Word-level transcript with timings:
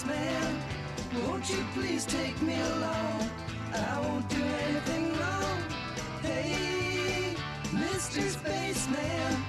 spaceman, 0.00 0.62
won't 1.26 1.50
you 1.50 1.62
please 1.74 2.06
take 2.06 2.40
me 2.40 2.58
along? 2.58 3.30
I 3.74 4.00
won't 4.00 4.28
do 4.30 4.42
anything 4.42 5.12
wrong. 5.18 5.62
Hey, 6.22 7.34
Mr. 7.64 8.22
Spaceman, 8.30 9.44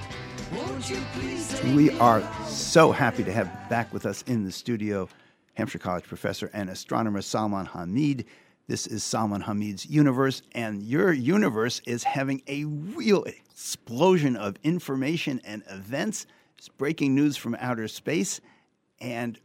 won't 0.54 0.90
you 0.90 0.98
please 1.14 1.48
take 1.58 1.74
We 1.74 1.90
are 1.98 2.22
so 2.44 2.92
happy 2.92 3.24
to 3.24 3.32
have 3.32 3.50
back 3.70 3.92
with 3.94 4.04
us 4.04 4.22
in 4.26 4.44
the 4.44 4.52
studio 4.52 5.08
Hampshire 5.54 5.78
College 5.78 6.04
professor 6.04 6.50
and 6.52 6.68
astronomer 6.68 7.22
Salman 7.22 7.66
Hameed. 7.66 8.26
This 8.68 8.86
is 8.86 9.02
Salman 9.02 9.42
Hameed's 9.42 9.86
universe, 9.86 10.42
and 10.52 10.82
your 10.82 11.12
universe 11.12 11.80
is 11.86 12.04
having 12.04 12.42
a 12.46 12.64
real 12.64 13.24
explosion 13.24 14.36
of 14.36 14.56
information 14.62 15.40
and 15.44 15.62
events. 15.70 16.26
It's 16.58 16.68
breaking 16.68 17.14
news 17.14 17.38
from 17.38 17.56
outer 17.58 17.88
space, 17.88 18.42
and 19.00 19.38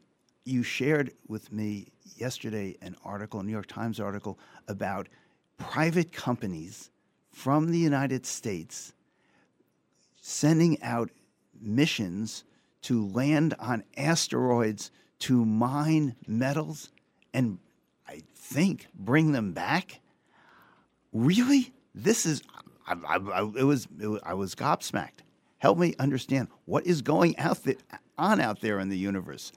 you 0.48 0.64
shared 0.64 1.12
with 1.28 1.52
me 1.52 1.88
yesterday 2.16 2.78
an 2.82 2.96
article, 3.04 3.40
a 3.40 3.44
New 3.44 3.52
York 3.52 3.68
Times 3.68 4.00
article, 4.00 4.40
about 4.68 5.08
private 5.58 6.12
companies 6.12 6.90
from 7.32 7.72
the 7.72 7.78
United 7.78 8.26
States 8.26 8.94
sending 10.22 10.82
out 10.82 11.10
missions 11.62 12.44
to 12.82 13.08
land 13.08 13.54
on 13.60 13.84
asteroids 13.96 14.92
to 15.20 15.46
mine 15.46 16.16
metals 16.28 16.90
and 17.34 17.60
I 18.08 18.24
think 18.36 18.88
bring 18.94 19.32
them 19.32 19.54
back. 19.54 20.00
Really? 21.12 21.74
This 21.94 22.26
is 22.26 22.42
I, 22.88 22.94
I, 22.94 23.18
I, 23.18 23.42
it, 23.58 23.64
was, 23.64 23.88
it 24.00 24.22
I 24.24 24.34
was 24.34 24.56
gobsmacked. 24.56 25.20
Help 25.60 25.78
me 25.78 25.96
understand 26.00 26.48
what 26.66 26.86
is 26.86 27.02
going 27.02 27.38
out 27.38 27.60
on 28.18 28.40
out 28.40 28.62
there 28.62 28.80
in 28.80 28.90
the 28.90 28.98
universe, 28.98 29.52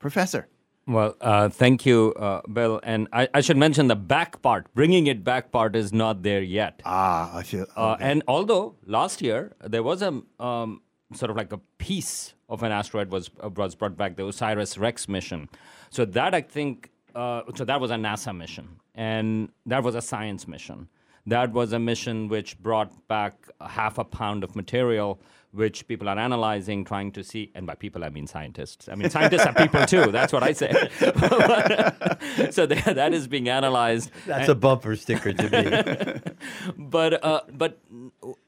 Professor. 0.00 0.48
Well, 0.86 1.14
uh, 1.20 1.50
thank 1.50 1.86
you, 1.86 2.12
uh, 2.14 2.40
Bill. 2.52 2.80
And 2.82 3.06
I, 3.12 3.28
I 3.32 3.42
should 3.42 3.56
mention 3.56 3.86
the 3.86 3.94
back 3.94 4.42
part, 4.42 4.66
bringing 4.74 5.06
it 5.06 5.22
back 5.22 5.52
part 5.52 5.76
is 5.76 5.92
not 5.92 6.24
there 6.24 6.42
yet. 6.42 6.82
Ah, 6.84 7.36
I 7.36 7.44
feel. 7.44 7.66
Uh, 7.76 7.96
and 8.00 8.24
although 8.26 8.74
last 8.86 9.22
year 9.22 9.52
there 9.62 9.84
was 9.84 10.02
a 10.02 10.20
um, 10.40 10.80
sort 11.14 11.30
of 11.30 11.36
like 11.36 11.52
a 11.52 11.60
piece 11.78 12.34
of 12.48 12.64
an 12.64 12.72
asteroid 12.72 13.12
was 13.12 13.30
uh, 13.40 13.50
was 13.50 13.76
brought 13.76 13.96
back, 13.96 14.16
the 14.16 14.24
OSIRIS 14.24 14.78
REx 14.78 15.08
mission. 15.08 15.48
So 15.90 16.04
that 16.06 16.34
I 16.34 16.40
think, 16.40 16.90
uh, 17.14 17.42
so 17.54 17.64
that 17.64 17.80
was 17.80 17.92
a 17.92 17.96
NASA 17.96 18.36
mission, 18.36 18.80
and 18.94 19.50
that 19.66 19.84
was 19.84 19.94
a 19.94 20.02
science 20.02 20.48
mission. 20.48 20.88
That 21.26 21.52
was 21.52 21.72
a 21.72 21.78
mission 21.78 22.28
which 22.28 22.58
brought 22.58 23.06
back 23.08 23.34
half 23.60 23.98
a 23.98 24.04
pound 24.04 24.42
of 24.42 24.56
material, 24.56 25.20
which 25.52 25.86
people 25.86 26.08
are 26.08 26.18
analyzing, 26.18 26.84
trying 26.84 27.12
to 27.12 27.24
see. 27.24 27.50
And 27.54 27.66
by 27.66 27.74
people, 27.74 28.04
I 28.04 28.08
mean 28.08 28.26
scientists. 28.26 28.88
I 28.88 28.94
mean 28.94 29.10
scientists 29.10 29.44
are 29.46 29.52
people 29.52 29.84
too. 29.84 30.10
That's 30.12 30.32
what 30.32 30.42
I 30.42 30.52
say. 30.52 30.70
so 32.50 32.66
that 32.66 32.92
that 32.94 33.12
is 33.12 33.26
being 33.26 33.48
analyzed. 33.48 34.10
That's 34.26 34.48
a 34.48 34.54
bumper 34.54 34.96
sticker 34.96 35.32
to 35.32 35.50
me. 35.50 36.34
but 36.78 37.22
uh, 37.24 37.42
but 37.52 37.80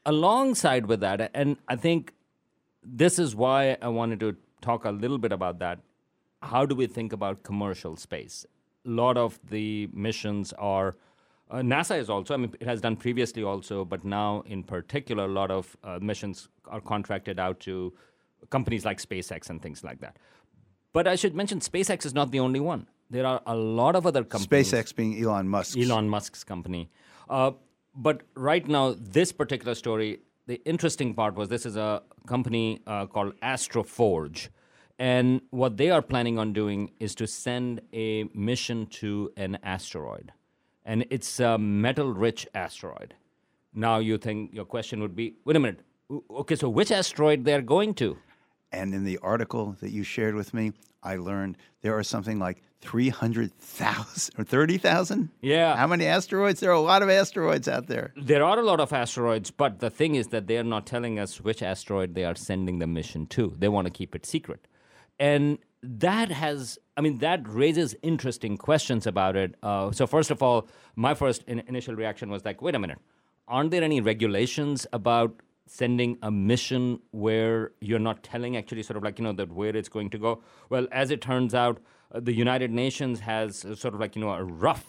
alongside 0.05 0.85
with 0.87 1.01
that, 1.01 1.31
and 1.33 1.57
I 1.67 1.75
think 1.75 2.13
this 2.83 3.19
is 3.19 3.35
why 3.35 3.77
I 3.81 3.89
wanted 3.89 4.19
to 4.21 4.35
talk 4.61 4.85
a 4.85 4.91
little 4.91 5.17
bit 5.17 5.31
about 5.31 5.59
that. 5.59 5.79
How 6.41 6.65
do 6.65 6.75
we 6.75 6.87
think 6.87 7.13
about 7.13 7.43
commercial 7.43 7.95
space? 7.95 8.45
A 8.85 8.89
lot 8.89 9.17
of 9.17 9.39
the 9.49 9.89
missions 9.93 10.53
are. 10.53 10.95
Uh, 11.49 11.57
NASA 11.57 11.99
is 11.99 12.09
also, 12.09 12.33
I 12.33 12.37
mean, 12.37 12.53
it 12.59 12.65
has 12.65 12.81
done 12.81 12.95
previously 12.95 13.43
also, 13.43 13.85
but 13.85 14.03
now 14.03 14.43
in 14.45 14.63
particular, 14.63 15.25
a 15.25 15.31
lot 15.31 15.51
of 15.51 15.75
uh, 15.83 15.99
missions 16.01 16.49
are 16.67 16.81
contracted 16.81 17.39
out 17.39 17.59
to 17.61 17.93
companies 18.49 18.85
like 18.85 18.99
SpaceX 18.99 19.49
and 19.49 19.61
things 19.61 19.83
like 19.83 19.99
that. 20.01 20.17
But 20.93 21.07
I 21.07 21.15
should 21.15 21.35
mention 21.35 21.59
SpaceX 21.59 22.05
is 22.05 22.13
not 22.13 22.31
the 22.31 22.39
only 22.39 22.59
one. 22.59 22.87
There 23.09 23.25
are 23.25 23.41
a 23.45 23.55
lot 23.55 23.95
of 23.95 24.07
other 24.07 24.23
companies. 24.23 24.71
SpaceX 24.71 24.95
being 24.95 25.21
Elon 25.21 25.47
Musk's. 25.47 25.77
Elon 25.77 26.09
Musk's 26.09 26.43
company. 26.43 26.89
Uh, 27.29 27.51
but 27.95 28.21
right 28.35 28.67
now, 28.67 28.95
this 28.97 29.31
particular 29.31 29.75
story, 29.75 30.19
the 30.47 30.61
interesting 30.65 31.13
part 31.13 31.35
was 31.35 31.49
this 31.49 31.65
is 31.65 31.75
a 31.75 32.01
company 32.27 32.81
uh, 32.87 33.05
called 33.05 33.39
Astroforge. 33.41 34.49
And 34.99 35.41
what 35.49 35.77
they 35.77 35.89
are 35.89 36.01
planning 36.01 36.39
on 36.39 36.53
doing 36.53 36.91
is 36.99 37.15
to 37.15 37.27
send 37.27 37.81
a 37.93 38.23
mission 38.33 38.85
to 38.87 39.31
an 39.37 39.57
asteroid. 39.63 40.31
And 40.85 41.05
it's 41.09 41.39
a 41.39 41.57
metal 41.57 42.13
rich 42.13 42.47
asteroid. 42.53 43.13
Now, 43.73 43.99
you 43.99 44.17
think 44.17 44.53
your 44.53 44.65
question 44.65 45.01
would 45.01 45.15
be 45.15 45.35
wait 45.45 45.55
a 45.55 45.59
minute. 45.59 45.79
Okay, 46.29 46.55
so 46.55 46.69
which 46.69 46.91
asteroid 46.91 47.45
they're 47.45 47.61
going 47.61 47.93
to? 47.95 48.17
And 48.71 48.93
in 48.93 49.03
the 49.03 49.19
article 49.19 49.77
that 49.81 49.91
you 49.91 50.03
shared 50.03 50.35
with 50.35 50.53
me, 50.53 50.73
I 51.01 51.15
learned 51.17 51.57
there 51.81 51.97
are 51.97 52.03
something 52.03 52.39
like 52.39 52.63
300,000 52.81 54.35
or 54.37 54.43
30,000? 54.43 55.29
Yeah. 55.41 55.75
How 55.77 55.87
many 55.87 56.05
asteroids? 56.05 56.59
There 56.59 56.69
are 56.69 56.73
a 56.73 56.81
lot 56.81 57.01
of 57.01 57.09
asteroids 57.09 57.67
out 57.67 57.87
there. 57.87 58.13
There 58.17 58.43
are 58.43 58.59
a 58.59 58.63
lot 58.63 58.79
of 58.79 58.91
asteroids, 58.91 59.51
but 59.51 59.79
the 59.79 59.89
thing 59.89 60.15
is 60.15 60.27
that 60.27 60.47
they 60.47 60.57
are 60.57 60.63
not 60.63 60.85
telling 60.85 61.17
us 61.17 61.39
which 61.39 61.63
asteroid 61.63 62.13
they 62.13 62.25
are 62.25 62.35
sending 62.35 62.79
the 62.79 62.87
mission 62.87 63.25
to. 63.27 63.55
They 63.57 63.69
want 63.69 63.87
to 63.87 63.91
keep 63.91 64.15
it 64.15 64.25
secret. 64.25 64.67
And 65.17 65.59
that 65.81 66.29
has, 66.31 66.77
I 66.95 67.01
mean, 67.01 67.17
that 67.19 67.41
raises 67.47 67.95
interesting 68.01 68.57
questions 68.57 69.07
about 69.07 69.35
it. 69.35 69.55
Uh, 69.63 69.91
so, 69.91 70.05
first 70.05 70.31
of 70.31 70.43
all, 70.43 70.67
my 70.95 71.13
first 71.13 71.43
in- 71.47 71.63
initial 71.67 71.95
reaction 71.95 72.29
was 72.29 72.45
like, 72.45 72.61
wait 72.61 72.75
a 72.75 72.79
minute, 72.79 72.99
aren't 73.47 73.71
there 73.71 73.83
any 73.83 73.99
regulations 73.99 74.85
about 74.93 75.41
sending 75.65 76.17
a 76.21 76.29
mission 76.29 76.99
where 77.11 77.71
you're 77.79 77.99
not 77.99 78.21
telling 78.21 78.57
actually 78.57 78.83
sort 78.83 78.97
of 78.97 79.03
like, 79.03 79.17
you 79.17 79.23
know, 79.23 79.33
that 79.33 79.51
where 79.51 79.75
it's 79.75 79.89
going 79.89 80.09
to 80.11 80.17
go? 80.17 80.43
Well, 80.69 80.87
as 80.91 81.09
it 81.09 81.21
turns 81.21 81.55
out, 81.55 81.79
uh, 82.13 82.19
the 82.19 82.33
United 82.33 82.69
Nations 82.69 83.21
has 83.21 83.65
uh, 83.65 83.75
sort 83.75 83.93
of 83.93 83.99
like, 83.99 84.15
you 84.15 84.21
know, 84.21 84.31
a 84.31 84.43
rough, 84.43 84.85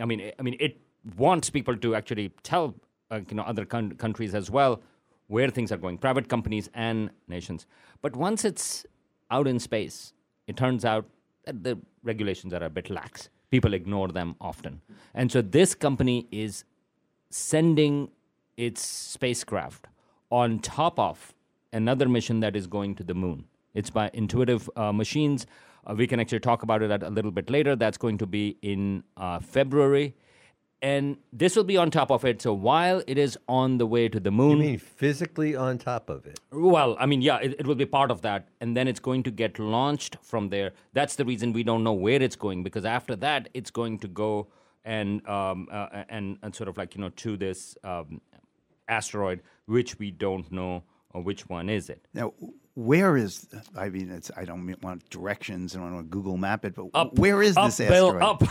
I 0.00 0.06
mean, 0.06 0.32
I 0.38 0.42
mean, 0.42 0.56
it 0.58 0.80
wants 1.16 1.50
people 1.50 1.76
to 1.76 1.94
actually 1.94 2.32
tell 2.42 2.74
uh, 3.10 3.20
you 3.28 3.36
know 3.36 3.42
other 3.42 3.64
coun- 3.64 3.94
countries 3.96 4.34
as 4.34 4.50
well 4.50 4.82
where 5.26 5.48
things 5.48 5.72
are 5.72 5.76
going, 5.76 5.96
private 5.96 6.28
companies 6.28 6.68
and 6.74 7.10
nations. 7.28 7.66
But 8.02 8.14
once 8.14 8.44
it's 8.44 8.84
out 9.30 9.46
in 9.46 9.58
space, 9.58 10.12
it 10.46 10.56
turns 10.56 10.84
out 10.84 11.06
the 11.46 11.78
regulations 12.02 12.52
are 12.52 12.64
a 12.64 12.70
bit 12.70 12.90
lax. 12.90 13.28
People 13.50 13.74
ignore 13.74 14.08
them 14.08 14.36
often, 14.40 14.80
and 15.14 15.30
so 15.30 15.40
this 15.40 15.74
company 15.74 16.26
is 16.30 16.64
sending 17.30 18.10
its 18.56 18.80
spacecraft 18.82 19.86
on 20.30 20.58
top 20.58 20.98
of 20.98 21.34
another 21.72 22.08
mission 22.08 22.40
that 22.40 22.56
is 22.56 22.66
going 22.66 22.94
to 22.96 23.04
the 23.04 23.14
moon. 23.14 23.44
It's 23.74 23.90
by 23.90 24.10
Intuitive 24.12 24.70
uh, 24.76 24.92
Machines. 24.92 25.46
Uh, 25.86 25.94
we 25.94 26.06
can 26.06 26.20
actually 26.20 26.40
talk 26.40 26.62
about 26.62 26.82
it 26.82 27.02
a 27.02 27.10
little 27.10 27.30
bit 27.30 27.50
later. 27.50 27.76
That's 27.76 27.98
going 27.98 28.18
to 28.18 28.26
be 28.26 28.56
in 28.62 29.02
uh, 29.16 29.40
February. 29.40 30.14
And 30.84 31.16
this 31.32 31.56
will 31.56 31.64
be 31.64 31.78
on 31.78 31.90
top 31.90 32.10
of 32.10 32.26
it. 32.30 32.42
So 32.42 32.52
while 32.52 33.02
it 33.06 33.16
is 33.16 33.38
on 33.48 33.78
the 33.78 33.86
way 33.86 34.06
to 34.14 34.20
the 34.20 34.30
moon, 34.30 34.50
You 34.50 34.56
moon, 34.56 34.66
mean 34.66 34.78
physically 34.78 35.56
on 35.56 35.78
top 35.78 36.10
of 36.10 36.26
it? 36.26 36.38
well, 36.52 36.94
I 37.00 37.06
mean, 37.06 37.22
yeah, 37.22 37.38
it, 37.38 37.56
it 37.60 37.66
will 37.66 37.80
be 37.84 37.86
part 37.86 38.10
of 38.10 38.20
that. 38.20 38.48
And 38.60 38.76
then 38.76 38.86
it's 38.86 39.00
going 39.00 39.22
to 39.22 39.30
get 39.30 39.58
launched 39.58 40.18
from 40.22 40.50
there. 40.50 40.72
That's 40.92 41.16
the 41.16 41.24
reason 41.24 41.54
we 41.54 41.62
don't 41.62 41.84
know 41.84 41.94
where 41.94 42.20
it's 42.20 42.36
going, 42.36 42.62
because 42.62 42.84
after 42.84 43.16
that, 43.16 43.48
it's 43.54 43.70
going 43.70 43.98
to 44.00 44.08
go 44.08 44.48
and, 44.84 45.26
um, 45.26 45.68
uh, 45.72 46.04
and, 46.10 46.36
and 46.42 46.54
sort 46.54 46.68
of 46.68 46.76
like, 46.76 46.94
you 46.94 47.00
know, 47.00 47.12
to 47.24 47.38
this 47.38 47.78
um, 47.82 48.20
asteroid, 48.86 49.40
which 49.64 49.98
we 49.98 50.10
don't 50.10 50.52
know 50.52 50.84
which 51.14 51.48
one 51.48 51.70
is 51.70 51.88
it. 51.88 52.04
Now, 52.12 52.34
where 52.74 53.16
is, 53.16 53.46
I 53.76 53.88
mean, 53.88 54.10
it's, 54.10 54.32
I 54.36 54.44
don't 54.44 54.82
want 54.82 55.08
directions 55.08 55.74
and 55.74 55.84
I 55.84 55.86
don't 55.86 55.94
want 55.94 56.06
to 56.06 56.10
Google 56.10 56.36
map 56.36 56.64
it, 56.64 56.74
but 56.74 56.86
Up, 56.92 57.16
where 57.18 57.40
is 57.40 57.56
up, 57.56 57.66
this 57.66 57.78
Bill, 57.88 58.20
asteroid? 58.20 58.22
up. 58.22 58.42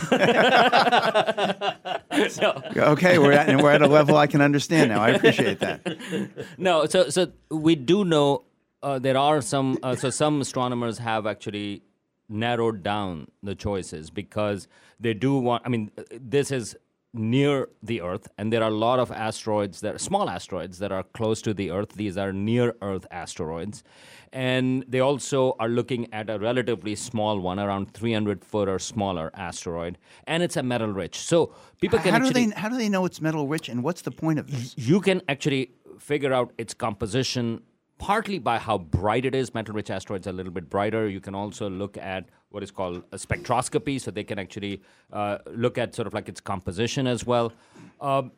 so, 2.30 2.62
Okay, 2.92 3.18
we're 3.18 3.32
at, 3.32 3.48
and 3.48 3.62
we're 3.62 3.70
at 3.72 3.82
a 3.82 3.86
level 3.86 4.16
I 4.16 4.26
can 4.26 4.40
understand 4.40 4.90
now. 4.90 5.02
I 5.02 5.10
appreciate 5.10 5.60
that. 5.60 6.46
no, 6.58 6.86
so 6.86 7.10
so 7.10 7.32
we 7.50 7.74
do 7.74 8.04
know 8.04 8.44
uh, 8.82 8.98
there 8.98 9.16
are 9.18 9.42
some. 9.42 9.78
Uh, 9.82 9.94
so 9.94 10.10
some 10.10 10.40
astronomers 10.40 10.98
have 10.98 11.26
actually 11.26 11.82
narrowed 12.28 12.82
down 12.82 13.28
the 13.42 13.54
choices 13.54 14.10
because 14.10 14.68
they 14.98 15.12
do 15.14 15.36
want. 15.38 15.62
I 15.66 15.68
mean, 15.68 15.90
this 16.10 16.50
is 16.50 16.76
near 17.14 17.68
the 17.82 18.00
Earth, 18.00 18.28
and 18.36 18.52
there 18.52 18.62
are 18.62 18.70
a 18.70 18.74
lot 18.74 18.98
of 18.98 19.10
asteroids 19.10 19.80
that 19.80 19.94
are 19.94 19.98
small 19.98 20.28
asteroids 20.28 20.78
that 20.80 20.92
are 20.92 21.02
close 21.02 21.40
to 21.42 21.54
the 21.54 21.70
Earth. 21.70 21.92
These 21.94 22.18
are 22.18 22.32
near 22.32 22.74
Earth 22.82 23.06
asteroids, 23.10 23.84
and 24.32 24.84
they 24.88 25.00
also 25.00 25.54
are 25.60 25.68
looking 25.68 26.12
at 26.12 26.28
a 26.28 26.38
relatively 26.38 26.94
small 26.96 27.38
one, 27.38 27.58
around 27.60 27.94
300 27.94 28.44
foot 28.44 28.68
or 28.68 28.78
smaller 28.78 29.30
asteroid, 29.34 29.96
and 30.26 30.42
it's 30.42 30.56
a 30.56 30.62
metal 30.62 30.88
rich. 30.88 31.18
So 31.18 31.54
people 31.80 31.98
can 32.00 32.12
How 32.12 32.18
do, 32.18 32.26
actually 32.26 32.46
they, 32.46 32.54
how 32.60 32.68
do 32.68 32.76
they 32.76 32.88
know 32.88 33.04
it's 33.04 33.20
metal 33.20 33.46
rich 33.46 33.68
and 33.68 33.82
what's 33.82 34.02
the 34.02 34.10
point 34.10 34.38
of 34.38 34.50
this? 34.50 34.74
you 34.76 35.00
can 35.00 35.22
actually 35.28 35.70
figure 35.98 36.32
out 36.32 36.52
its 36.58 36.74
composition 36.74 37.62
partly 37.98 38.38
by 38.38 38.58
how 38.58 38.78
bright 38.78 39.24
it 39.24 39.34
is. 39.34 39.54
Metal 39.54 39.74
rich 39.74 39.90
asteroids 39.90 40.26
are 40.26 40.30
a 40.30 40.34
little 40.34 40.52
bit 40.52 40.68
brighter. 40.68 41.08
You 41.08 41.20
can 41.20 41.34
also 41.34 41.70
look 41.70 41.96
at 41.96 42.28
what 42.50 42.62
is 42.62 42.70
called 42.70 43.02
a 43.12 43.16
spectroscopy, 43.16 44.00
so 44.00 44.10
they 44.10 44.24
can 44.24 44.38
actually 44.38 44.82
uh, 45.12 45.38
look 45.46 45.78
at 45.78 45.94
sort 45.94 46.06
of 46.06 46.14
like 46.14 46.28
its 46.28 46.40
composition 46.40 47.06
as 47.06 47.26
well. 47.26 47.52
Um, 48.00 48.32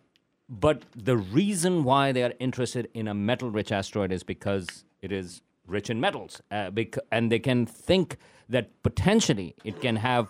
but 0.49 0.82
the 0.94 1.17
reason 1.17 1.85
why 1.85 2.12
they 2.12 2.23
are 2.23 2.32
interested 2.38 2.88
in 2.94 3.08
a 3.08 3.14
metal 3.14 3.50
rich 3.50 3.73
asteroid 3.73 4.12
is 4.12 4.23
because 4.23 4.85
it 5.03 5.11
is 5.11 5.43
rich 5.67 5.91
in 5.91 6.00
metals, 6.00 6.41
uh, 6.50 6.70
bec- 6.70 6.99
and 7.11 7.32
they 7.32 7.41
can 7.41 7.67
think 7.67 8.17
that 8.49 8.70
potentially 8.82 9.56
it 9.64 9.81
can 9.81 9.97
have 9.97 10.29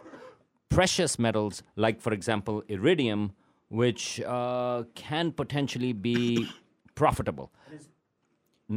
precious 0.70 1.18
metals, 1.18 1.62
like, 1.76 2.00
for 2.00 2.12
example, 2.12 2.62
iridium, 2.68 3.32
which 3.68 4.20
uh, 4.22 4.84
can 4.94 5.32
potentially 5.32 5.92
be 5.92 6.48
profitable. 6.94 7.52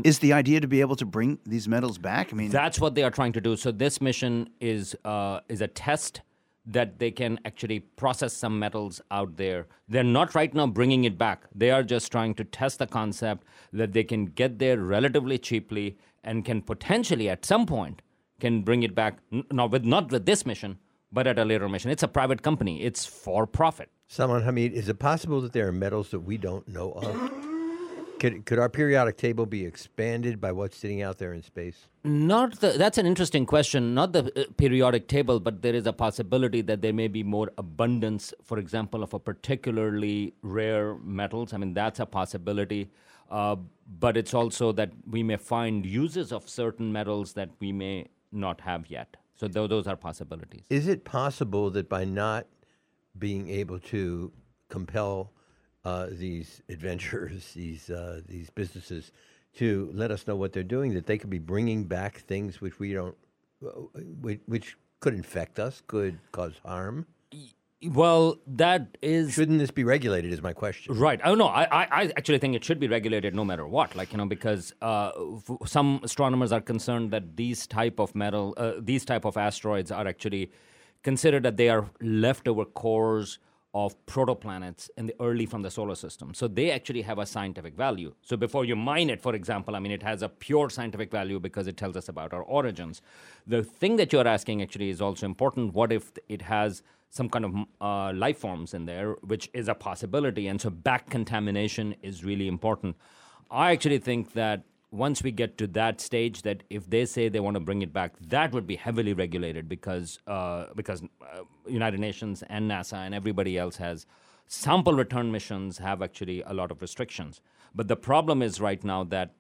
Is 0.04 0.20
the 0.20 0.34
idea 0.34 0.60
to 0.60 0.68
be 0.68 0.82
able 0.82 0.96
to 0.98 1.06
bring 1.06 1.40
these 1.46 1.68
metals 1.68 1.98
back? 1.98 2.32
I 2.32 2.36
mean, 2.36 2.52
That's 2.52 2.80
what 2.80 2.94
they 2.94 3.04
are 3.04 3.10
trying 3.10 3.34
to 3.34 3.42
do. 3.42 3.56
So 3.56 3.72
this 3.72 4.00
mission 4.02 4.50
is 4.60 4.96
uh, 5.04 5.40
is 5.50 5.62
a 5.62 5.68
test 5.68 6.22
that 6.66 7.00
they 7.00 7.10
can 7.10 7.40
actually 7.46 7.80
process 7.80 8.32
some 8.34 8.60
metals 8.60 9.02
out 9.10 9.38
there. 9.38 9.66
They're 9.88 10.04
not 10.04 10.36
right 10.36 10.54
now 10.54 10.68
bringing 10.68 11.06
it 11.06 11.18
back. 11.18 11.46
They 11.56 11.72
are 11.72 11.82
just 11.82 12.12
trying 12.12 12.36
to 12.36 12.44
test 12.44 12.78
the 12.78 12.86
concept 12.86 13.44
that 13.74 13.94
they 13.94 14.04
can 14.04 14.26
get 14.26 14.60
there 14.60 14.78
relatively 14.78 15.40
cheaply 15.40 15.98
and 16.24 16.46
can 16.46 16.62
potentially 16.62 17.28
at 17.28 17.44
some 17.44 17.66
point 17.66 18.04
can 18.40 18.62
bring 18.62 18.84
it 18.84 18.94
back. 18.94 19.18
N- 19.34 19.44
not 19.52 19.72
with 19.72 19.86
not 19.86 20.12
with 20.12 20.28
this 20.28 20.46
mission, 20.46 20.78
but 21.12 21.26
at 21.26 21.40
a 21.40 21.46
later 21.46 21.68
mission. 21.68 21.90
It's 21.90 22.04
a 22.04 22.08
private 22.08 22.44
company. 22.44 22.84
It's 22.84 23.08
for 23.08 23.48
profit. 23.48 23.90
Salman 24.08 24.44
Hameed, 24.44 24.72
is 24.74 24.88
it 24.90 25.00
possible 25.00 25.42
that 25.42 25.54
there 25.54 25.68
are 25.68 25.72
metals 25.72 26.10
that 26.12 26.20
we 26.20 26.38
don't 26.38 26.68
know 26.68 26.92
of? 26.92 27.39
Could, 28.20 28.46
could 28.46 28.60
our 28.60 28.68
periodic 28.68 29.16
table 29.16 29.46
be 29.46 29.66
expanded 29.66 30.42
by 30.42 30.52
what's 30.52 30.76
sitting 30.76 31.02
out 31.02 31.20
there 31.20 31.32
in 31.32 31.42
space? 31.42 31.88
Not 32.04 32.60
the, 32.60 32.72
that's 32.72 32.98
an 32.98 33.06
interesting 33.06 33.46
question. 33.46 33.94
Not 33.94 34.12
the 34.12 34.32
uh, 34.36 34.52
periodic 34.58 35.08
table, 35.08 35.40
but 35.40 35.62
there 35.62 35.74
is 35.74 35.88
a 35.88 35.94
possibility 35.94 36.62
that 36.64 36.82
there 36.82 36.92
may 36.92 37.08
be 37.08 37.24
more 37.24 37.50
abundance, 37.58 38.34
for 38.44 38.60
example, 38.60 39.04
of 39.04 39.14
a 39.14 39.20
particularly 39.20 40.34
rare 40.42 40.96
metals. 40.96 41.54
I 41.54 41.58
mean, 41.58 41.74
that's 41.74 42.02
a 42.02 42.06
possibility. 42.06 42.90
Uh, 43.32 43.56
but 44.00 44.18
it's 44.18 44.34
also 44.34 44.74
that 44.74 44.92
we 45.10 45.24
may 45.24 45.38
find 45.38 45.86
uses 45.86 46.34
of 46.34 46.50
certain 46.50 46.92
metals 46.92 47.34
that 47.34 47.50
we 47.60 47.72
may 47.72 48.08
not 48.34 48.62
have 48.62 48.90
yet. 48.90 49.16
So 49.36 49.48
tho- 49.48 49.68
those 49.68 49.88
are 49.88 49.96
possibilities. 49.96 50.64
Is 50.70 50.90
it 50.90 51.06
possible 51.06 51.70
that 51.70 51.88
by 51.88 52.04
not 52.04 52.48
being 53.18 53.50
able 53.50 53.80
to 53.80 54.32
compel 54.68 55.32
uh, 55.86 56.08
these 56.12 56.62
adventurers, 56.70 57.54
these 57.54 57.90
uh, 57.90 58.22
these 58.28 58.50
businesses, 58.50 59.12
to 59.56 59.90
let 59.94 60.12
us 60.12 60.28
know 60.28 60.36
what 60.36 60.54
they're 60.54 60.64
doing, 60.64 60.94
that 60.94 61.06
they 61.06 61.18
could 61.18 61.30
be 61.30 61.40
bringing 61.40 61.84
back 61.86 62.20
things 62.20 62.62
which 62.62 62.80
we 62.80 62.94
don't, 62.94 63.16
uh, 63.66 63.70
which, 64.22 64.42
which 64.46 64.78
could 65.00 65.14
infect 65.14 65.60
us, 65.60 65.82
could 65.88 66.20
cause 66.32 66.54
harm? 66.66 67.06
Well, 67.82 68.38
that 68.46 68.98
is 69.02 69.34
Shouldn't 69.34 69.60
this 69.60 69.72
be 69.72 69.86
regulated? 69.86 70.34
Is 70.34 70.42
my 70.42 70.52
question. 70.52 70.98
Right. 70.98 71.22
Oh 71.24 71.34
no, 71.34 71.48
I, 71.48 71.64
I, 71.64 71.88
I 71.92 72.04
actually 72.18 72.40
think 72.40 72.54
it 72.56 72.64
should 72.66 72.80
be 72.80 72.90
regulated 72.90 73.34
no 73.34 73.46
matter 73.46 73.66
what. 73.66 73.96
Like 73.96 74.12
you 74.12 74.18
know, 74.18 74.26
because 74.26 74.74
uh, 74.82 75.12
f- 75.38 75.58
some 75.66 76.02
astronomers 76.04 76.52
are 76.52 76.60
concerned 76.60 77.12
that 77.12 77.38
these 77.38 77.66
type 77.66 78.00
of 78.00 78.14
metal, 78.16 78.54
uh, 78.58 78.74
these 78.80 79.06
type 79.06 79.24
of 79.24 79.38
asteroids 79.38 79.92
are 79.92 80.06
actually 80.06 80.52
considered 81.04 81.44
that 81.44 81.56
they 81.56 81.70
are 81.70 81.90
leftover 82.02 82.66
cores 82.66 83.40
of 83.74 83.94
protoplanets 84.08 84.90
in 84.98 85.06
the 85.06 85.16
early 85.20 85.46
from 85.46 85.62
the 85.62 85.70
solar 85.70 85.96
system. 85.96 86.34
So 86.34 86.48
they 86.48 86.72
actually 86.72 87.04
have 87.04 87.20
a 87.20 87.26
scientific 87.26 87.76
value. 87.76 88.16
So 88.22 88.36
before 88.36 88.66
you 88.66 88.76
mine 88.76 89.10
it, 89.10 89.22
for 89.22 89.36
example, 89.36 89.76
I 89.76 89.80
mean, 89.80 89.92
it 89.92 90.02
has 90.02 90.22
a 90.22 90.30
pure 90.30 90.70
scientific 90.70 91.12
value 91.12 91.40
because 91.40 91.68
it 91.68 91.78
tells 91.78 91.96
us 91.96 92.10
about 92.10 92.34
our 92.34 92.42
origins. 92.42 93.02
The 93.46 93.64
thing 93.64 93.98
that 93.98 94.12
you're 94.12 94.28
asking 94.28 94.62
actually 94.62 94.90
is 94.90 95.02
also 95.02 95.26
important. 95.26 95.74
What 95.74 95.92
if 95.92 96.12
it 96.28 96.42
has 96.44 96.82
some 97.10 97.30
kind 97.30 97.46
of 97.46 97.56
uh, 97.82 98.14
life 98.14 98.38
forms 98.38 98.74
in 98.74 98.86
there, 98.86 99.14
which 99.24 99.50
is 99.54 99.68
a 99.68 99.74
possibility. 99.74 100.48
And 100.48 100.62
so 100.62 100.70
back 100.70 101.10
contamination 101.10 101.96
is 102.04 102.24
really 102.24 102.48
important. 102.48 102.96
I 103.50 103.72
actually 103.72 103.98
think 103.98 104.34
that 104.34 104.64
once 104.92 105.22
we 105.22 105.32
get 105.32 105.58
to 105.58 105.68
that 105.68 106.02
stage, 106.02 106.42
that 106.42 106.64
if 106.70 106.90
they 106.90 107.06
say 107.06 107.30
they 107.30 107.40
want 107.40 107.56
to 107.56 107.60
bring 107.60 107.82
it 107.82 107.94
back, 107.94 108.14
that 108.20 108.52
would 108.54 108.66
be 108.66 108.76
heavily 108.76 109.14
regulated 109.14 109.70
because 109.70 110.20
uh, 110.28 110.66
because 110.76 111.04
uh, 111.22 111.42
United 111.68 112.00
Nations 112.00 112.44
and 112.50 112.70
NASA 112.70 112.98
and 112.98 113.14
everybody 113.14 113.58
else 113.58 113.78
has 113.78 114.06
sample 114.48 114.94
return 114.94 115.32
missions 115.32 115.78
have 115.78 116.02
actually 116.02 116.42
a 116.42 116.54
lot 116.54 116.72
of 116.72 116.82
restrictions. 116.82 117.40
But 117.76 117.88
the 117.88 117.96
problem 117.96 118.42
is 118.42 118.60
right 118.60 118.84
now 118.84 119.04
that 119.06 119.36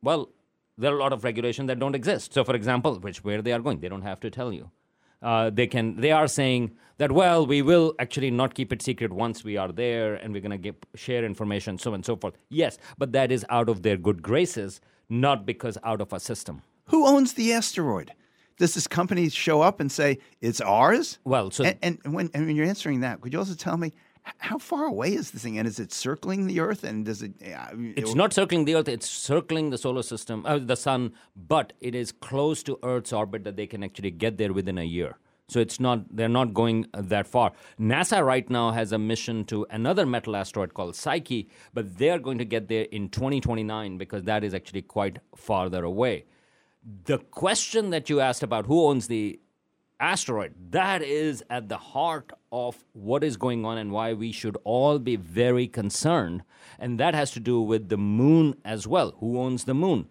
well, 0.00 0.30
there 0.76 0.92
are 0.92 0.96
a 0.96 1.00
lot 1.00 1.12
of 1.12 1.24
regulations 1.24 1.66
that 1.66 1.80
don't 1.80 1.96
exist. 1.96 2.32
So, 2.32 2.44
for 2.44 2.54
example, 2.54 3.00
which 3.00 3.24
where 3.24 3.42
they 3.42 3.52
are 3.52 3.58
going, 3.58 3.80
they 3.80 3.88
don't 3.88 4.02
have 4.02 4.20
to 4.20 4.30
tell 4.30 4.52
you. 4.52 4.70
Uh, 5.22 5.50
they 5.50 5.66
can. 5.66 5.96
They 6.00 6.12
are 6.12 6.28
saying 6.28 6.76
that 6.98 7.12
well, 7.12 7.46
we 7.46 7.62
will 7.62 7.94
actually 7.98 8.30
not 8.30 8.54
keep 8.54 8.72
it 8.72 8.82
secret 8.82 9.12
once 9.12 9.44
we 9.44 9.56
are 9.56 9.72
there, 9.72 10.14
and 10.14 10.32
we're 10.32 10.42
going 10.42 10.60
to 10.62 10.74
share 10.94 11.24
information, 11.24 11.78
so 11.78 11.90
on 11.90 11.96
and 11.96 12.06
so 12.06 12.16
forth. 12.16 12.34
Yes, 12.48 12.78
but 12.98 13.12
that 13.12 13.32
is 13.32 13.44
out 13.50 13.68
of 13.68 13.82
their 13.82 13.96
good 13.96 14.22
graces, 14.22 14.80
not 15.08 15.46
because 15.46 15.78
out 15.84 16.00
of 16.00 16.12
a 16.12 16.20
system. 16.20 16.62
who 16.86 17.06
owns 17.06 17.34
the 17.34 17.52
asteroid? 17.52 18.12
Does 18.58 18.74
this 18.74 18.88
company 18.88 19.28
show 19.28 19.60
up 19.60 19.78
and 19.78 19.90
say 19.90 20.18
it's 20.40 20.60
ours? 20.60 21.18
Well, 21.24 21.50
so 21.52 21.64
and, 21.64 21.98
and 22.04 22.14
when 22.14 22.30
and 22.34 22.46
when 22.46 22.56
you're 22.56 22.66
answering 22.66 23.00
that, 23.00 23.20
could 23.20 23.32
you 23.32 23.38
also 23.38 23.54
tell 23.54 23.76
me 23.76 23.92
how 24.38 24.58
far 24.58 24.84
away 24.84 25.14
is 25.14 25.30
this 25.30 25.42
thing, 25.42 25.58
and 25.58 25.66
is 25.66 25.78
it 25.80 25.92
circling 25.92 26.46
the 26.46 26.60
Earth, 26.60 26.84
and 26.84 27.04
does 27.04 27.22
it? 27.22 27.32
uh, 27.42 27.68
It's 27.96 28.14
not 28.14 28.32
circling 28.32 28.64
the 28.64 28.74
Earth, 28.76 28.88
it's 28.88 29.08
circling 29.08 29.70
the 29.70 29.78
solar 29.78 30.02
system, 30.02 30.44
uh, 30.46 30.58
the 30.58 30.76
sun, 30.76 31.12
but 31.34 31.72
it 31.80 31.94
is 31.94 32.12
close 32.12 32.62
to 32.64 32.78
Earth's 32.82 33.12
orbit 33.12 33.44
that 33.44 33.56
they 33.56 33.66
can 33.66 33.82
actually 33.82 34.10
get 34.10 34.38
there 34.38 34.52
within 34.52 34.78
a 34.78 34.84
year. 34.84 35.18
So 35.50 35.60
it's 35.60 35.80
not, 35.80 36.14
they're 36.14 36.28
not 36.28 36.52
going 36.52 36.86
uh, 36.92 37.00
that 37.04 37.26
far. 37.26 37.52
NASA 37.80 38.22
right 38.24 38.48
now 38.50 38.70
has 38.72 38.92
a 38.92 38.98
mission 38.98 39.46
to 39.46 39.66
another 39.70 40.04
metal 40.04 40.36
asteroid 40.36 40.74
called 40.74 40.94
Psyche, 40.94 41.48
but 41.72 41.96
they're 41.96 42.18
going 42.18 42.36
to 42.36 42.44
get 42.44 42.68
there 42.68 42.82
in 42.92 43.08
2029 43.08 43.96
because 43.96 44.24
that 44.24 44.44
is 44.44 44.52
actually 44.52 44.82
quite 44.82 45.20
farther 45.34 45.84
away. 45.84 46.26
The 47.04 47.18
question 47.18 47.90
that 47.90 48.10
you 48.10 48.20
asked 48.20 48.42
about 48.42 48.66
who 48.66 48.84
owns 48.84 49.06
the 49.08 49.40
asteroid. 50.00 50.54
That 50.70 51.02
is 51.02 51.42
at 51.50 51.68
the 51.68 51.78
heart 51.78 52.32
of 52.52 52.84
what 52.92 53.24
is 53.24 53.36
going 53.36 53.64
on 53.64 53.78
and 53.78 53.92
why 53.92 54.12
we 54.12 54.32
should 54.32 54.56
all 54.64 54.98
be 54.98 55.16
very 55.16 55.66
concerned. 55.66 56.42
And 56.78 56.98
that 57.00 57.14
has 57.14 57.30
to 57.32 57.40
do 57.40 57.60
with 57.60 57.88
the 57.88 57.96
moon 57.96 58.54
as 58.64 58.86
well. 58.86 59.14
Who 59.20 59.38
owns 59.38 59.64
the 59.64 59.74
moon? 59.74 60.08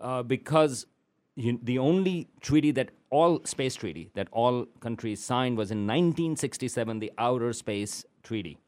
Uh, 0.00 0.22
because 0.22 0.86
you, 1.34 1.58
the 1.62 1.78
only 1.78 2.28
treaty 2.40 2.70
that 2.72 2.90
all 3.10 3.40
space 3.44 3.74
treaty 3.74 4.10
that 4.14 4.28
all 4.32 4.66
countries 4.80 5.24
signed 5.24 5.56
was 5.56 5.70
in 5.70 5.86
1967 5.86 6.98
the 6.98 7.10
outer 7.16 7.52
space 7.52 8.04
treaty 8.22 8.58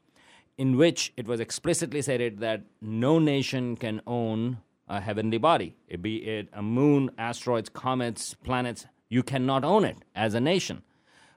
in 0.57 0.77
which 0.77 1.13
it 1.17 1.27
was 1.27 1.39
explicitly 1.39 2.01
stated 2.01 2.39
that 2.39 2.63
no 2.81 3.19
nation 3.19 3.75
can 3.75 4.01
own 4.05 4.57
a 4.87 4.99
heavenly 4.99 5.37
body, 5.37 5.73
it 5.87 6.01
be 6.01 6.17
it 6.17 6.49
a 6.53 6.61
moon, 6.61 7.09
asteroids, 7.17 7.69
comets, 7.69 8.33
planets. 8.33 8.85
You 9.11 9.23
cannot 9.23 9.65
own 9.65 9.83
it 9.83 9.97
as 10.15 10.33
a 10.33 10.39
nation. 10.39 10.83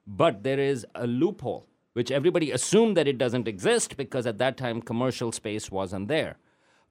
But 0.07 0.45
there 0.45 0.61
is 0.61 0.87
a 0.95 1.09
loophole, 1.09 1.67
which 1.95 2.13
everybody 2.13 2.53
assumed 2.53 2.97
that 2.97 3.09
it 3.09 3.19
doesn't 3.19 3.49
exist 3.49 3.97
because 3.97 4.29
at 4.29 4.39
that 4.39 4.57
time 4.57 4.81
commercial 4.81 5.33
space 5.33 5.73
wasn't 5.73 6.07
there. 6.07 6.37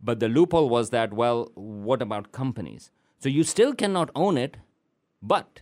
But 0.02 0.20
the 0.20 0.28
loophole 0.28 0.68
was 0.68 0.90
that, 0.90 1.14
well, 1.14 1.50
what 1.56 2.02
about 2.02 2.34
companies? 2.34 2.92
So 3.18 3.30
you 3.30 3.46
still 3.46 3.74
cannot 3.74 4.10
own 4.14 4.38
it, 4.38 4.58
but 5.22 5.62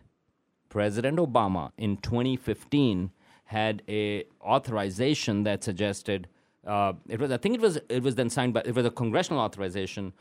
President 0.70 1.20
Obama 1.20 1.72
in 1.78 1.98
2015 1.98 3.12
had 3.44 3.84
a 3.88 4.24
authorization 4.42 5.44
that 5.44 5.64
suggested 5.64 6.28
uh, 6.66 6.94
it 7.08 7.20
was 7.20 7.32
I 7.32 7.38
think 7.38 7.56
it 7.56 7.62
was 7.62 7.80
it 7.90 8.02
was 8.02 8.16
then 8.16 8.30
signed 8.30 8.54
by 8.54 8.62
it 8.66 8.74
was 8.74 8.86
a 8.86 8.92
congressional 8.92 9.42
authorization 9.42 10.14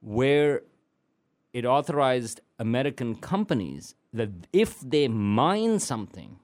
where 0.00 0.62
it 1.52 1.64
authorized 1.64 2.40
American 2.58 3.16
companies 3.16 3.94
that 4.18 4.30
if 4.52 4.80
they 4.80 5.08
mine 5.08 5.78
something, 5.78 6.38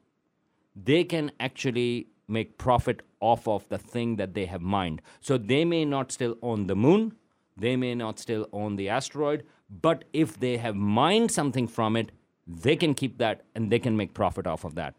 they 0.74 1.04
can 1.04 1.30
actually 1.38 2.08
make 2.26 2.58
profit 2.58 3.02
off 3.20 3.46
of 3.46 3.68
the 3.68 3.78
thing 3.78 4.16
that 4.16 4.34
they 4.34 4.46
have 4.46 4.62
mined. 4.62 5.02
So 5.20 5.38
they 5.38 5.64
may 5.64 5.84
not 5.84 6.10
still 6.10 6.36
own 6.42 6.66
the 6.66 6.76
moon, 6.76 7.14
they 7.56 7.76
may 7.76 7.94
not 7.94 8.18
still 8.18 8.48
own 8.52 8.76
the 8.76 8.88
asteroid, 8.88 9.44
but 9.70 10.04
if 10.12 10.38
they 10.38 10.56
have 10.56 10.74
mined 10.74 11.30
something 11.30 11.68
from 11.68 11.96
it, 11.96 12.10
they 12.46 12.76
can 12.76 12.94
keep 12.94 13.18
that 13.18 13.42
and 13.54 13.70
they 13.70 13.78
can 13.78 13.96
make 13.96 14.14
profit 14.14 14.46
off 14.46 14.64
of 14.64 14.74
that. 14.74 14.94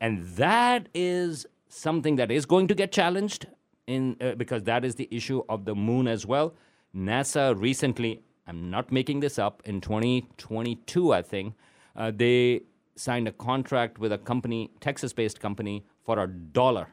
And 0.00 0.24
that 0.36 0.88
is 0.94 1.46
something 1.68 2.16
that 2.16 2.30
is 2.30 2.46
going 2.46 2.66
to 2.68 2.74
get 2.74 2.90
challenged 2.90 3.46
in 3.86 4.16
uh, 4.20 4.34
because 4.34 4.64
that 4.64 4.84
is 4.84 4.94
the 4.96 5.08
issue 5.10 5.42
of 5.48 5.64
the 5.64 5.74
moon 5.74 6.08
as 6.08 6.26
well. 6.26 6.54
NASA 6.94 7.58
recently, 7.58 8.22
I'm 8.46 8.70
not 8.70 8.90
making 8.90 9.20
this 9.20 9.38
up, 9.38 9.62
in 9.64 9.80
2022, 9.80 11.12
I 11.12 11.22
think, 11.22 11.54
uh, 11.96 12.10
they 12.14 12.62
signed 12.96 13.28
a 13.28 13.32
contract 13.32 13.98
with 13.98 14.12
a 14.12 14.18
company, 14.18 14.70
Texas 14.80 15.12
based 15.12 15.40
company, 15.40 15.84
for 16.04 16.18
a 16.18 16.26
dollar. 16.26 16.88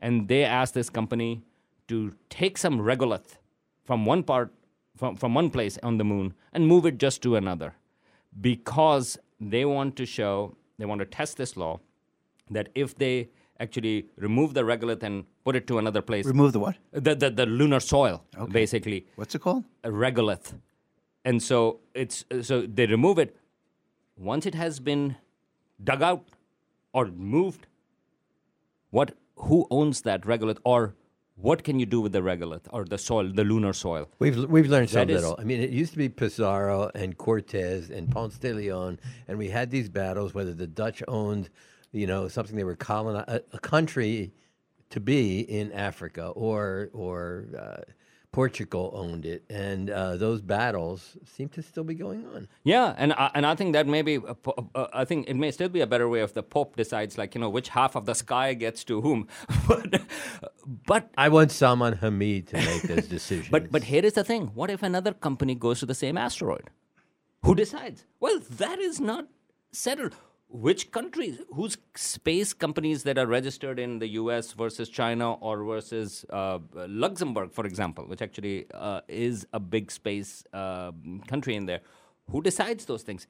And 0.00 0.28
they 0.28 0.44
asked 0.44 0.74
this 0.74 0.90
company 0.90 1.42
to 1.88 2.14
take 2.28 2.58
some 2.58 2.80
regolith 2.80 3.36
from 3.84 4.04
one 4.04 4.22
part, 4.22 4.52
from, 4.96 5.16
from 5.16 5.34
one 5.34 5.50
place 5.50 5.78
on 5.82 5.98
the 5.98 6.04
moon 6.04 6.34
and 6.52 6.66
move 6.66 6.84
it 6.86 6.98
just 6.98 7.22
to 7.22 7.36
another 7.36 7.74
because 8.40 9.18
they 9.40 9.64
want 9.64 9.96
to 9.96 10.06
show, 10.06 10.56
they 10.78 10.84
want 10.84 10.98
to 11.00 11.06
test 11.06 11.36
this 11.36 11.56
law 11.56 11.80
that 12.50 12.68
if 12.74 12.96
they 12.96 13.28
actually 13.58 14.06
remove 14.16 14.52
the 14.54 14.62
regolith 14.62 15.02
and 15.02 15.24
put 15.44 15.56
it 15.56 15.66
to 15.66 15.78
another 15.78 16.02
place, 16.02 16.26
remove 16.26 16.52
the 16.52 16.58
what? 16.60 16.76
the, 16.92 17.14
the, 17.14 17.30
the 17.30 17.46
lunar 17.46 17.80
soil, 17.80 18.22
basically, 18.50 19.06
What's 19.16 19.34
it 19.34 19.40
called? 19.40 19.64
a 19.84 19.90
regolith. 19.90 20.54
and 21.24 21.42
so 21.42 21.80
it's 21.94 22.24
so 22.42 22.62
they 22.62 22.86
remove 22.86 23.18
it 23.18 23.36
once 24.16 24.46
it 24.46 24.54
has 24.54 24.80
been 24.80 25.16
dug 25.82 26.02
out 26.02 26.24
or 26.92 27.06
moved. 27.06 27.66
What 28.90 29.16
who 29.36 29.66
owns 29.70 30.02
that 30.02 30.22
regolith, 30.22 30.58
or 30.64 30.94
what 31.36 31.62
can 31.64 31.78
you 31.78 31.84
do 31.84 32.00
with 32.00 32.12
the 32.12 32.20
regolith 32.20 32.62
or 32.72 32.84
the 32.84 32.96
soil, 32.96 33.30
the 33.30 33.44
lunar 33.44 33.72
soil? 33.74 34.08
We've 34.18 34.44
we've 34.48 34.66
learned 34.68 34.88
so 34.90 34.98
That 35.00 35.10
is- 35.10 35.20
little. 35.22 35.36
I 35.38 35.44
mean, 35.44 35.60
it 35.60 35.70
used 35.70 35.92
to 35.92 35.98
be 35.98 36.08
Pizarro 36.08 36.90
and 36.94 37.16
Cortez 37.18 37.90
and 37.90 38.10
Ponce 38.10 38.38
de 38.38 38.52
Leon, 38.54 38.98
and 39.28 39.36
we 39.38 39.50
had 39.50 39.70
these 39.70 39.88
battles 39.90 40.32
whether 40.34 40.54
the 40.54 40.66
Dutch 40.66 41.02
owned, 41.08 41.50
you 41.92 42.06
know, 42.06 42.28
something 42.28 42.56
they 42.56 42.64
were 42.64 42.76
colonizing 42.76 43.28
a, 43.28 43.40
a 43.52 43.58
country 43.58 44.32
to 44.88 45.00
be 45.00 45.40
in 45.40 45.72
Africa, 45.72 46.28
or 46.28 46.88
or 46.94 47.46
uh, 47.58 47.82
Portugal 48.36 48.90
owned 48.92 49.24
it, 49.24 49.44
and 49.48 49.88
uh, 49.88 50.14
those 50.18 50.42
battles 50.42 51.16
seem 51.24 51.48
to 51.48 51.62
still 51.62 51.84
be 51.84 51.94
going 51.94 52.26
on. 52.34 52.48
Yeah, 52.64 52.94
and 52.98 53.14
I, 53.14 53.30
and 53.34 53.46
I 53.46 53.54
think 53.54 53.72
that 53.72 53.86
may 53.86 54.02
be. 54.02 54.16
a 54.16 54.34
po- 54.34 54.68
uh, 54.74 54.88
I 54.92 55.06
think 55.06 55.30
it 55.30 55.36
may 55.36 55.50
still 55.50 55.70
be 55.70 55.80
a 55.80 55.86
better 55.86 56.06
way 56.06 56.20
if 56.20 56.34
the 56.34 56.42
Pope 56.42 56.76
decides, 56.76 57.16
like 57.16 57.34
you 57.34 57.40
know, 57.40 57.48
which 57.48 57.70
half 57.70 57.96
of 57.96 58.04
the 58.04 58.14
sky 58.14 58.52
gets 58.52 58.84
to 58.84 59.00
whom. 59.00 59.26
but 59.68 60.02
but 60.86 61.08
I 61.16 61.30
want 61.30 61.50
Salman 61.50 61.94
Hameed 62.02 62.48
to 62.48 62.56
make 62.56 62.82
those 62.82 63.06
decisions. 63.16 63.48
but 63.48 63.72
but 63.72 63.84
here 63.84 64.04
is 64.04 64.12
the 64.12 64.24
thing: 64.32 64.48
what 64.48 64.70
if 64.70 64.82
another 64.82 65.14
company 65.14 65.54
goes 65.54 65.80
to 65.80 65.86
the 65.86 65.94
same 65.94 66.18
asteroid? 66.18 66.68
Who 67.44 67.54
decides? 67.54 68.04
Well, 68.20 68.40
that 68.64 68.78
is 68.78 69.00
not 69.00 69.28
settled. 69.72 70.14
Which 70.48 70.92
countries, 70.92 71.40
whose 71.52 71.76
space 71.96 72.52
companies 72.52 73.02
that 73.02 73.18
are 73.18 73.26
registered 73.26 73.78
in 73.80 73.98
the 73.98 74.08
U.S. 74.08 74.52
versus 74.52 74.88
China 74.88 75.34
or 75.34 75.64
versus 75.64 76.24
uh, 76.30 76.60
Luxembourg, 76.86 77.52
for 77.52 77.66
example, 77.66 78.04
which 78.04 78.22
actually 78.22 78.66
uh, 78.72 79.00
is 79.08 79.46
a 79.52 79.58
big 79.58 79.90
space 79.90 80.44
uh, 80.52 80.92
country 81.26 81.56
in 81.56 81.66
there, 81.66 81.80
who 82.30 82.42
decides 82.42 82.84
those 82.84 83.02
things? 83.02 83.26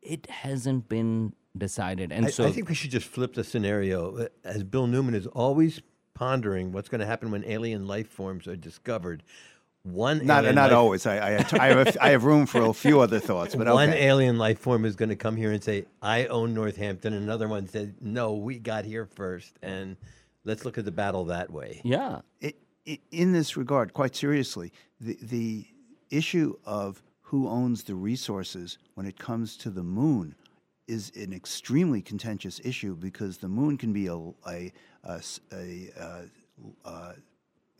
It 0.00 0.28
hasn't 0.30 0.88
been 0.88 1.34
decided, 1.56 2.12
and 2.12 2.26
I, 2.26 2.30
so 2.30 2.44
I 2.44 2.52
think 2.52 2.68
we 2.68 2.74
should 2.74 2.90
just 2.90 3.06
flip 3.06 3.34
the 3.34 3.44
scenario. 3.44 4.28
As 4.44 4.62
Bill 4.62 4.86
Newman 4.86 5.14
is 5.14 5.26
always 5.26 5.82
pondering 6.14 6.72
what's 6.72 6.88
going 6.88 7.00
to 7.00 7.06
happen 7.06 7.30
when 7.30 7.44
alien 7.44 7.86
life 7.86 8.08
forms 8.08 8.46
are 8.46 8.56
discovered. 8.56 9.22
One 9.84 10.24
Not 10.24 10.44
alien 10.44 10.54
not 10.54 10.70
life- 10.70 10.76
always. 10.78 11.06
I 11.06 11.16
I, 11.16 11.44
I, 11.58 11.66
have 11.68 11.78
a 11.78 11.88
f- 11.88 11.96
I 12.00 12.10
have 12.10 12.22
room 12.24 12.46
for 12.46 12.62
a 12.62 12.72
few 12.72 13.00
other 13.00 13.18
thoughts, 13.18 13.56
but 13.56 13.66
one 13.66 13.90
okay. 13.90 14.06
alien 14.06 14.38
life 14.38 14.60
form 14.60 14.84
is 14.84 14.94
going 14.94 15.08
to 15.08 15.16
come 15.16 15.36
here 15.36 15.50
and 15.50 15.62
say, 15.62 15.86
"I 16.00 16.26
own 16.26 16.54
Northampton." 16.54 17.12
Another 17.14 17.48
one 17.48 17.66
said, 17.66 17.96
"No, 18.00 18.34
we 18.34 18.58
got 18.60 18.84
here 18.84 19.06
first, 19.06 19.58
and 19.60 19.96
let's 20.44 20.64
look 20.64 20.78
at 20.78 20.84
the 20.84 20.92
battle 20.92 21.24
that 21.26 21.50
way." 21.50 21.80
yeah, 21.84 22.20
I- 22.42 22.54
i- 22.86 23.00
in 23.10 23.32
this 23.32 23.56
regard, 23.56 23.92
quite 23.92 24.14
seriously, 24.14 24.72
the 25.00 25.18
the 25.20 25.66
issue 26.10 26.54
of 26.64 27.02
who 27.22 27.48
owns 27.48 27.82
the 27.82 27.96
resources 27.96 28.78
when 28.94 29.06
it 29.06 29.18
comes 29.18 29.56
to 29.56 29.70
the 29.70 29.82
moon 29.82 30.36
is 30.86 31.10
an 31.16 31.32
extremely 31.32 32.02
contentious 32.02 32.60
issue 32.62 32.94
because 32.94 33.38
the 33.38 33.48
moon 33.48 33.76
can 33.76 33.92
be 33.92 34.06
a 34.06 34.14
a 34.16 34.72
a, 35.04 35.12
s- 35.16 35.40
a, 35.52 35.90
uh, 35.98 36.22
uh, 36.84 37.12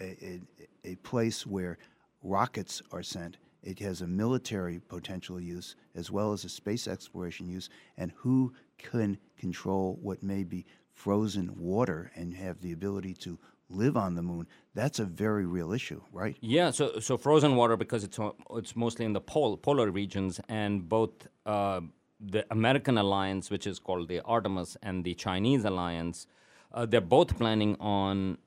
a, 0.01 0.05
a, 0.05 0.41
a 0.85 0.95
place 0.97 1.47
where 1.47 1.79
rockets 2.23 2.83
are 2.93 3.03
sent. 3.03 3.37
It 3.63 3.79
has 3.79 4.01
a 4.01 4.07
military 4.07 4.81
potential 4.81 5.41
use 5.41 5.77
as 5.95 6.11
well 6.11 6.33
as 6.33 6.45
a 6.45 6.49
space 6.49 6.89
exploration 6.89 7.49
use. 7.49 7.69
And 7.97 8.13
who 8.17 8.53
can 8.79 9.19
control 9.39 9.99
what 10.03 10.23
may 10.23 10.43
be 10.45 10.67
frozen 10.93 11.53
water 11.57 12.11
and 12.17 12.35
have 12.35 12.61
the 12.61 12.73
ability 12.73 13.15
to 13.15 13.39
live 13.69 13.97
on 13.97 14.15
the 14.15 14.23
moon? 14.23 14.49
That's 14.75 14.99
a 14.99 15.05
very 15.05 15.47
real 15.47 15.73
issue, 15.73 16.03
right? 16.13 16.37
Yeah, 16.41 16.71
so 16.71 16.99
so 16.99 17.17
frozen 17.17 17.55
water 17.57 17.77
because 17.77 18.03
it's 18.05 18.19
it's 18.51 18.75
mostly 18.75 19.05
in 19.05 19.13
the 19.13 19.21
pole, 19.21 19.57
polar 19.57 19.91
regions, 19.91 20.41
and 20.49 20.89
both 20.89 21.29
uh, 21.47 21.81
the 22.21 22.45
American 22.51 22.99
alliance, 22.99 23.51
which 23.51 23.67
is 23.67 23.79
called 23.79 24.09
the 24.09 24.21
Artemis, 24.21 24.77
and 24.83 25.05
the 25.05 25.15
Chinese 25.15 25.65
alliance, 25.65 26.27
uh, 26.73 26.87
they're 26.87 27.01
both 27.01 27.37
planning 27.39 27.77
on 27.81 28.39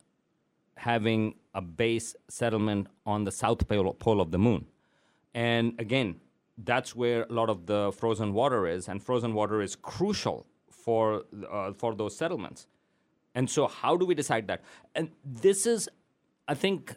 having 0.77 1.35
a 1.55 1.61
base 1.61 2.15
settlement 2.27 2.87
on 3.05 3.23
the 3.23 3.31
south 3.31 3.67
pole, 3.67 4.21
of 4.21 4.29
the 4.31 4.37
moon. 4.37 4.65
And 5.33 5.73
again, 5.79 6.15
that's 6.57 6.95
where 6.95 7.23
a 7.23 7.33
lot 7.33 7.49
of 7.49 7.65
the 7.65 7.91
frozen 7.97 8.33
water 8.33 8.67
is, 8.67 8.87
and 8.87 9.01
frozen 9.01 9.33
water 9.33 9.61
is 9.61 9.75
crucial 9.75 10.45
for 10.69 11.23
uh, 11.51 11.73
for 11.73 11.95
those 11.95 12.15
settlements. 12.15 12.67
And 13.33 13.49
so, 13.49 13.67
how 13.67 13.97
do 13.97 14.05
we 14.05 14.15
decide 14.15 14.47
that? 14.47 14.63
And 14.93 15.09
this 15.25 15.65
is, 15.65 15.89
I 16.47 16.53
think, 16.53 16.95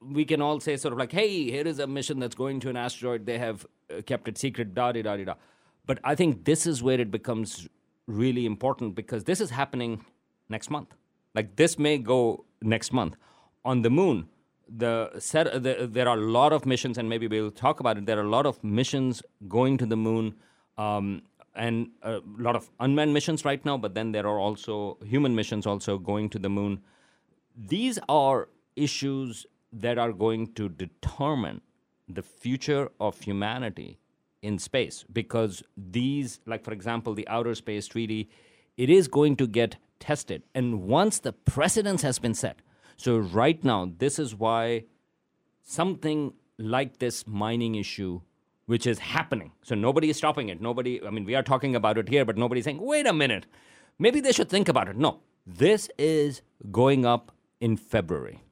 we 0.00 0.24
can 0.24 0.40
all 0.40 0.60
say 0.60 0.76
sort 0.76 0.92
of 0.92 0.98
like, 0.98 1.12
hey, 1.12 1.50
here 1.50 1.66
is 1.66 1.78
a 1.78 1.86
mission 1.86 2.18
that's 2.18 2.34
going 2.34 2.60
to 2.60 2.70
an 2.70 2.76
asteroid. 2.76 3.26
They 3.26 3.38
have 3.38 3.66
uh, 3.90 4.02
kept 4.02 4.28
it 4.28 4.38
secret, 4.38 4.74
da 4.74 4.92
da 4.92 5.02
da 5.02 5.24
da. 5.24 5.34
But 5.86 5.98
I 6.04 6.14
think 6.14 6.44
this 6.44 6.66
is 6.66 6.82
where 6.82 7.00
it 7.00 7.10
becomes 7.10 7.68
really 8.06 8.46
important 8.46 8.94
because 8.94 9.24
this 9.24 9.40
is 9.40 9.50
happening 9.50 10.04
next 10.48 10.70
month. 10.70 10.94
Like 11.34 11.56
this 11.56 11.78
may 11.78 11.98
go 11.98 12.44
next 12.62 12.92
month 12.92 13.16
on 13.64 13.82
the 13.82 13.90
moon. 13.90 14.28
The, 14.68 15.10
set, 15.18 15.62
the 15.62 15.88
there 15.90 16.08
are 16.08 16.16
a 16.16 16.20
lot 16.20 16.52
of 16.52 16.64
missions, 16.64 16.96
and 16.96 17.08
maybe 17.08 17.28
we'll 17.28 17.50
talk 17.50 17.80
about 17.80 17.98
it. 17.98 18.06
There 18.06 18.18
are 18.18 18.24
a 18.24 18.28
lot 18.28 18.46
of 18.46 18.62
missions 18.64 19.22
going 19.48 19.78
to 19.78 19.86
the 19.86 19.96
moon. 19.96 20.34
Um, 20.78 21.22
and 21.56 21.90
a 22.02 22.20
lot 22.36 22.56
of 22.56 22.68
unmanned 22.80 23.14
missions 23.14 23.44
right 23.44 23.64
now, 23.64 23.78
but 23.78 23.94
then 23.94 24.10
there 24.10 24.26
are 24.26 24.40
also 24.40 24.98
human 25.04 25.36
missions 25.36 25.66
also 25.66 25.98
going 25.98 26.28
to 26.30 26.38
the 26.38 26.48
moon 26.48 26.82
these 27.56 27.98
are 28.08 28.48
issues 28.76 29.46
that 29.72 29.98
are 29.98 30.12
going 30.12 30.52
to 30.54 30.68
determine 30.68 31.60
the 32.08 32.22
future 32.22 32.90
of 33.00 33.20
humanity 33.20 33.98
in 34.42 34.58
space 34.58 35.04
because 35.12 35.62
these 35.76 36.40
like 36.46 36.62
for 36.62 36.72
example 36.72 37.14
the 37.14 37.26
outer 37.28 37.54
space 37.54 37.86
treaty 37.86 38.28
it 38.76 38.90
is 38.90 39.08
going 39.08 39.36
to 39.36 39.46
get 39.46 39.76
tested 40.00 40.42
and 40.54 40.82
once 40.82 41.18
the 41.20 41.32
precedence 41.32 42.02
has 42.02 42.18
been 42.18 42.34
set 42.34 42.60
so 42.96 43.18
right 43.18 43.62
now 43.64 43.90
this 43.98 44.18
is 44.18 44.34
why 44.34 44.84
something 45.62 46.32
like 46.58 46.98
this 46.98 47.26
mining 47.26 47.74
issue 47.74 48.20
which 48.66 48.86
is 48.86 48.98
happening 48.98 49.52
so 49.62 49.74
nobody 49.74 50.10
is 50.10 50.16
stopping 50.16 50.48
it. 50.48 50.60
Nobody 50.60 51.04
i 51.06 51.10
mean 51.10 51.24
we 51.24 51.34
are 51.34 51.42
talking 51.42 51.74
about 51.76 51.98
it 51.98 52.08
here 52.08 52.24
but 52.24 52.36
nobody's 52.36 52.64
saying 52.64 52.80
wait 52.80 53.06
a 53.06 53.12
minute. 53.12 53.46
Maybe 53.98 54.20
they 54.20 54.32
should 54.32 54.48
think 54.48 54.68
about 54.68 54.88
it. 54.88 54.96
No. 54.96 55.20
This 55.46 55.90
is 55.98 56.42
going 56.72 57.04
up 57.04 57.32
in 57.60 57.76
february. 57.76 58.42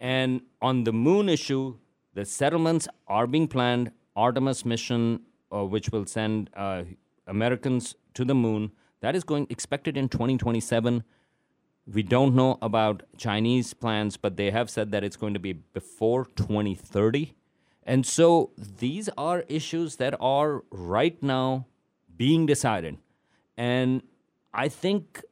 And 0.00 0.42
on 0.62 0.84
the 0.84 0.92
moon 0.92 1.28
issue 1.28 1.76
the 2.14 2.24
settlements 2.24 2.88
are 3.06 3.26
being 3.26 3.48
planned. 3.48 3.92
Artemis 4.16 4.64
mission 4.64 5.20
uh, 5.52 5.64
which 5.64 5.90
will 5.90 6.04
send 6.06 6.50
uh, 6.54 6.82
americans 7.26 7.94
to 8.14 8.24
the 8.24 8.34
moon 8.34 8.72
that 9.00 9.14
is 9.14 9.24
going 9.24 9.46
expected 9.50 9.96
in 9.96 10.08
2027 10.08 11.04
we 11.92 12.02
don't 12.02 12.34
know 12.34 12.58
about 12.60 13.02
Chinese 13.16 13.72
plans, 13.72 14.16
but 14.16 14.36
they 14.36 14.50
have 14.50 14.68
said 14.68 14.90
that 14.92 15.04
it's 15.04 15.16
going 15.16 15.34
to 15.34 15.40
be 15.40 15.52
before 15.52 16.26
2030. 16.36 17.34
And 17.84 18.04
so 18.04 18.50
these 18.58 19.08
are 19.16 19.44
issues 19.48 19.96
that 19.96 20.14
are 20.20 20.62
right 20.70 21.20
now 21.22 21.66
being 22.16 22.44
decided. 22.44 22.98
And 23.56 24.02
I 24.52 24.68
think 24.68 25.22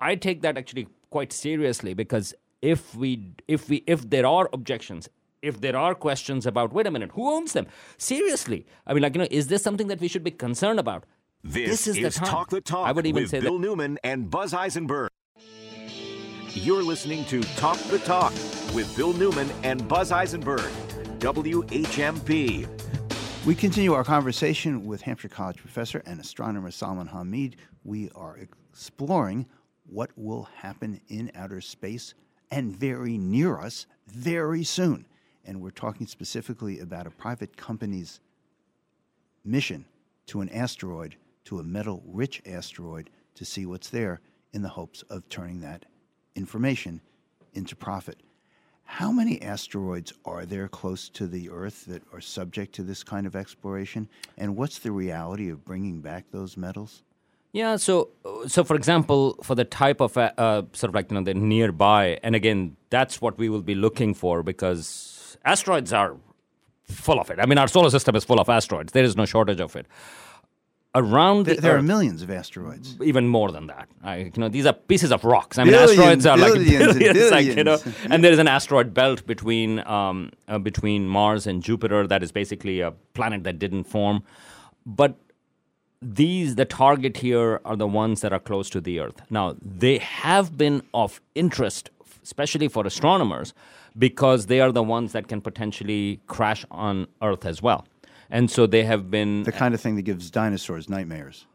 I 0.00 0.14
take 0.14 0.40
that 0.42 0.56
actually 0.56 0.88
quite 1.10 1.32
seriously 1.32 1.92
because 1.92 2.34
if 2.62 2.94
we 2.94 3.32
if 3.46 3.68
we 3.68 3.84
if 3.86 4.08
there 4.08 4.26
are 4.26 4.48
objections, 4.52 5.08
if 5.42 5.60
there 5.60 5.76
are 5.76 5.94
questions 5.94 6.46
about 6.46 6.72
wait 6.72 6.86
a 6.86 6.90
minute, 6.90 7.10
who 7.12 7.28
owns 7.28 7.52
them? 7.52 7.66
Seriously. 7.98 8.66
I 8.86 8.94
mean 8.94 9.02
like 9.02 9.14
you 9.14 9.20
know, 9.20 9.28
is 9.30 9.48
this 9.48 9.62
something 9.62 9.88
that 9.88 10.00
we 10.00 10.08
should 10.08 10.24
be 10.24 10.30
concerned 10.30 10.80
about? 10.80 11.04
This, 11.44 11.86
is, 11.86 11.94
the 11.96 12.10
time. 12.10 12.28
Talk 12.28 12.50
the 12.50 12.60
Talk 12.60 12.88
I 12.88 12.92
would 12.92 13.06
even 13.06 13.22
with 13.22 13.30
say 13.30 13.40
Bill 13.40 13.58
that 13.58 13.60
Newman 13.60 13.98
and 14.02 14.28
Buzz 14.30 14.52
Eisenberg. 14.52 15.10
You're 16.64 16.82
listening 16.82 17.24
to 17.26 17.40
Talk 17.54 17.78
the 17.84 18.00
Talk 18.00 18.32
with 18.74 18.92
Bill 18.96 19.12
Newman 19.12 19.48
and 19.62 19.86
Buzz 19.86 20.10
Eisenberg, 20.10 20.68
WHMP. 21.20 22.66
We 23.46 23.54
continue 23.54 23.92
our 23.92 24.02
conversation 24.02 24.84
with 24.84 25.00
Hampshire 25.00 25.28
College 25.28 25.58
professor 25.58 26.02
and 26.04 26.18
astronomer 26.18 26.72
Salman 26.72 27.06
Hameed. 27.06 27.54
We 27.84 28.10
are 28.16 28.36
exploring 28.38 29.46
what 29.86 30.10
will 30.16 30.48
happen 30.56 31.00
in 31.06 31.30
outer 31.36 31.60
space 31.60 32.14
and 32.50 32.76
very 32.76 33.16
near 33.18 33.60
us 33.60 33.86
very 34.08 34.64
soon. 34.64 35.06
And 35.44 35.60
we're 35.60 35.70
talking 35.70 36.08
specifically 36.08 36.80
about 36.80 37.06
a 37.06 37.10
private 37.10 37.56
company's 37.56 38.18
mission 39.44 39.84
to 40.26 40.40
an 40.40 40.48
asteroid, 40.48 41.14
to 41.44 41.60
a 41.60 41.62
metal 41.62 42.02
rich 42.04 42.42
asteroid, 42.44 43.10
to 43.36 43.44
see 43.44 43.64
what's 43.64 43.90
there 43.90 44.20
in 44.52 44.62
the 44.62 44.70
hopes 44.70 45.02
of 45.02 45.28
turning 45.28 45.60
that 45.60 45.86
information 46.38 47.00
into 47.52 47.76
profit. 47.76 48.18
How 48.84 49.12
many 49.12 49.42
asteroids 49.42 50.14
are 50.24 50.46
there 50.46 50.66
close 50.66 51.10
to 51.10 51.26
the 51.26 51.50
Earth 51.50 51.84
that 51.88 52.02
are 52.12 52.22
subject 52.22 52.74
to 52.76 52.82
this 52.82 53.02
kind 53.02 53.26
of 53.26 53.36
exploration? 53.36 54.08
And 54.38 54.56
what's 54.56 54.78
the 54.78 54.92
reality 54.92 55.50
of 55.50 55.64
bringing 55.64 56.00
back 56.00 56.24
those 56.30 56.56
metals? 56.56 57.02
Yeah, 57.52 57.76
so 57.76 58.10
so 58.46 58.64
for 58.64 58.76
example, 58.76 59.36
for 59.42 59.54
the 59.54 59.64
type 59.64 60.00
of 60.00 60.16
uh, 60.16 60.32
uh, 60.38 60.62
sort 60.72 60.88
of 60.90 60.94
like 60.94 61.10
you 61.10 61.16
know 61.16 61.24
the 61.24 61.34
nearby, 61.34 62.18
and 62.22 62.34
again, 62.34 62.76
that's 62.90 63.20
what 63.20 63.38
we 63.38 63.48
will 63.48 63.62
be 63.62 63.74
looking 63.74 64.14
for 64.14 64.42
because 64.42 65.36
asteroids 65.44 65.92
are 65.92 66.16
full 66.84 67.20
of 67.20 67.30
it. 67.30 67.38
I 67.40 67.46
mean, 67.46 67.58
our 67.58 67.68
solar 67.68 67.90
system 67.90 68.16
is 68.16 68.24
full 68.24 68.40
of 68.40 68.48
asteroids. 68.48 68.92
There 68.92 69.04
is 69.04 69.16
no 69.16 69.24
shortage 69.24 69.60
of 69.60 69.76
it. 69.76 69.86
Around 70.94 71.44
the 71.44 71.52
There, 71.52 71.60
there 71.60 71.76
are 71.76 71.82
millions 71.82 72.22
of 72.22 72.30
asteroids. 72.30 72.96
even 73.02 73.28
more 73.28 73.52
than 73.52 73.66
that. 73.66 73.88
I, 74.02 74.16
you 74.16 74.32
know, 74.38 74.48
these 74.48 74.64
are 74.64 74.72
pieces 74.72 75.12
of 75.12 75.22
rocks. 75.22 75.58
I 75.58 75.64
mean, 75.64 75.72
Billions, 75.72 75.98
asteroids 75.98 76.26
are 76.26 76.36
like 76.38 76.54
billions 76.54 76.96
billions, 76.98 77.30
like, 77.36 77.44
you 77.46 77.62
know. 77.62 77.76
billions. 77.76 78.06
And 78.10 78.24
there 78.24 78.32
is 78.32 78.38
an 78.38 78.48
asteroid 78.48 78.94
belt 78.94 79.26
between 79.26 79.80
um, 79.86 80.30
uh, 80.48 80.58
between 80.58 81.06
Mars 81.06 81.46
and 81.46 81.62
Jupiter 81.62 82.06
that 82.06 82.22
is 82.22 82.32
basically 82.32 82.80
a 82.80 82.92
planet 83.12 83.44
that 83.44 83.58
didn't 83.58 83.84
form. 83.84 84.22
But 84.86 85.18
these 86.00 86.54
the 86.54 86.64
target 86.64 87.18
here 87.18 87.60
are 87.66 87.76
the 87.76 87.86
ones 87.86 88.22
that 88.22 88.32
are 88.32 88.40
close 88.40 88.70
to 88.70 88.80
the 88.80 88.98
Earth. 88.98 89.20
Now 89.30 89.56
they 89.60 89.98
have 89.98 90.56
been 90.56 90.82
of 90.94 91.20
interest, 91.34 91.90
especially 92.22 92.66
for 92.68 92.86
astronomers, 92.86 93.52
because 93.98 94.46
they 94.46 94.60
are 94.60 94.72
the 94.72 94.82
ones 94.82 95.12
that 95.12 95.28
can 95.28 95.42
potentially 95.42 96.20
crash 96.28 96.64
on 96.70 97.08
Earth 97.20 97.44
as 97.44 97.60
well. 97.60 97.86
And 98.30 98.50
so 98.50 98.66
they 98.66 98.84
have 98.84 99.10
been 99.10 99.42
The 99.44 99.52
kind 99.52 99.74
of 99.74 99.80
thing 99.80 99.96
that 99.96 100.02
gives 100.02 100.30
dinosaurs 100.30 100.88
nightmares. 100.88 101.46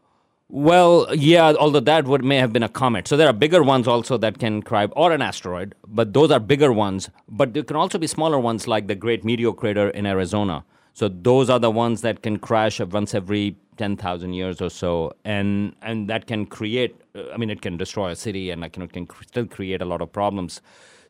well, 0.48 1.06
yeah, 1.14 1.52
although 1.58 1.80
that 1.80 2.04
would 2.04 2.24
may 2.24 2.36
have 2.36 2.52
been 2.52 2.62
a 2.62 2.68
comet. 2.68 3.08
So 3.08 3.16
there 3.16 3.28
are 3.28 3.32
bigger 3.32 3.62
ones 3.62 3.88
also 3.88 4.16
that 4.18 4.38
can 4.38 4.62
cry, 4.62 4.84
or 4.86 5.10
an 5.12 5.22
asteroid, 5.22 5.74
but 5.86 6.12
those 6.12 6.30
are 6.30 6.40
bigger 6.40 6.72
ones. 6.72 7.10
But 7.28 7.54
there 7.54 7.62
can 7.62 7.76
also 7.76 7.98
be 7.98 8.06
smaller 8.06 8.38
ones 8.38 8.68
like 8.68 8.86
the 8.86 8.94
Great 8.94 9.24
Meteor 9.24 9.52
Crater 9.52 9.88
in 9.90 10.06
Arizona. 10.06 10.64
So 10.92 11.08
those 11.08 11.50
are 11.50 11.58
the 11.58 11.70
ones 11.70 12.02
that 12.02 12.22
can 12.22 12.38
crash 12.38 12.78
once 12.80 13.14
every 13.14 13.56
10,000 13.78 14.32
years 14.34 14.60
or 14.60 14.70
so. 14.70 15.12
And, 15.24 15.74
and 15.82 16.08
that 16.08 16.26
can 16.26 16.46
create, 16.46 16.94
I 17.32 17.36
mean, 17.36 17.50
it 17.50 17.60
can 17.62 17.76
destroy 17.76 18.10
a 18.10 18.16
city 18.16 18.50
and 18.50 18.60
like, 18.60 18.76
you 18.76 18.80
know, 18.80 18.84
it 18.84 18.92
can 18.92 19.08
still 19.26 19.46
create 19.46 19.82
a 19.82 19.84
lot 19.84 20.00
of 20.00 20.12
problems. 20.12 20.60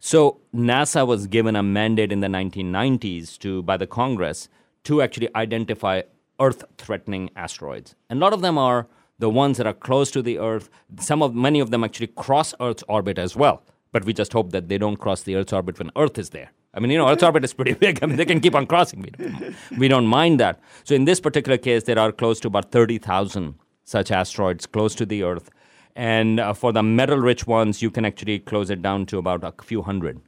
So 0.00 0.40
NASA 0.54 1.06
was 1.06 1.26
given 1.26 1.54
a 1.56 1.62
mandate 1.62 2.12
in 2.12 2.20
the 2.20 2.28
1990s 2.28 3.36
to, 3.40 3.62
by 3.62 3.76
the 3.76 3.86
Congress 3.86 4.48
to 4.84 5.02
actually 5.02 5.28
identify 5.34 6.02
Earth-threatening 6.40 7.30
asteroids. 7.36 7.94
And 8.08 8.18
a 8.18 8.20
lot 8.20 8.32
of 8.32 8.40
them 8.40 8.58
are 8.58 8.86
the 9.18 9.30
ones 9.30 9.56
that 9.58 9.66
are 9.66 9.74
close 9.74 10.10
to 10.12 10.22
the 10.22 10.38
Earth. 10.38 10.68
Some 10.98 11.22
of 11.22 11.34
many 11.34 11.60
of 11.60 11.70
them 11.70 11.84
actually 11.84 12.08
cross 12.08 12.54
Earth's 12.60 12.84
orbit 12.88 13.18
as 13.18 13.36
well. 13.36 13.62
But 13.92 14.04
we 14.04 14.12
just 14.12 14.32
hope 14.32 14.50
that 14.50 14.68
they 14.68 14.78
don't 14.78 14.96
cross 14.96 15.22
the 15.22 15.36
Earth's 15.36 15.52
orbit 15.52 15.78
when 15.78 15.90
Earth 15.96 16.18
is 16.18 16.30
there. 16.30 16.50
I 16.74 16.80
mean, 16.80 16.90
you 16.90 16.98
know, 16.98 17.08
Earth's 17.08 17.22
orbit 17.22 17.44
is 17.44 17.54
pretty 17.54 17.72
big. 17.84 18.00
I 18.02 18.06
mean, 18.06 18.16
they 18.16 18.24
can 18.24 18.40
keep 18.40 18.54
on 18.54 18.66
crossing. 18.66 19.02
We 19.02 19.10
don't, 19.10 19.54
we 19.78 19.88
don't 19.88 20.06
mind 20.06 20.40
that. 20.40 20.60
So 20.82 20.94
in 20.94 21.04
this 21.04 21.20
particular 21.20 21.56
case, 21.56 21.84
there 21.84 21.98
are 21.98 22.10
close 22.10 22.40
to 22.40 22.48
about 22.48 22.72
30,000 22.72 23.54
such 23.84 24.10
asteroids 24.10 24.66
close 24.66 24.94
to 24.96 25.06
the 25.06 25.22
Earth. 25.22 25.50
And 25.94 26.40
uh, 26.40 26.52
for 26.52 26.72
the 26.72 26.82
metal-rich 26.82 27.46
ones, 27.46 27.80
you 27.80 27.90
can 27.90 28.04
actually 28.04 28.40
close 28.40 28.70
it 28.70 28.82
down 28.82 29.06
to 29.06 29.18
about 29.18 29.44
a 29.44 29.54
few 29.62 29.82
hundred. 29.82 30.20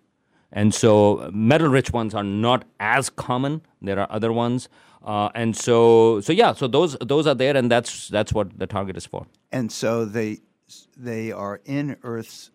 And 0.53 0.73
so 0.75 1.29
metal-rich 1.33 1.93
ones 1.93 2.15
are 2.15 2.25
not 2.25 2.65
as 2.81 3.11
common. 3.11 3.63
There 3.83 3.99
are 3.99 4.07
other 4.11 4.33
ones, 4.33 4.69
uh, 5.05 5.29
and 5.35 5.57
so 5.57 6.21
so 6.21 6.33
yeah. 6.33 6.53
So 6.53 6.67
those 6.69 6.97
those 7.01 7.27
are 7.27 7.35
there, 7.35 7.57
and 7.57 7.71
that's 7.71 8.09
that's 8.09 8.33
what 8.33 8.59
the 8.59 8.67
target 8.67 8.97
is 8.97 9.07
for. 9.07 9.27
And 9.53 9.71
so 9.73 10.05
they 10.05 10.39
they 10.97 11.33
are 11.33 11.61
in 11.65 11.97
Earth's 12.03 12.51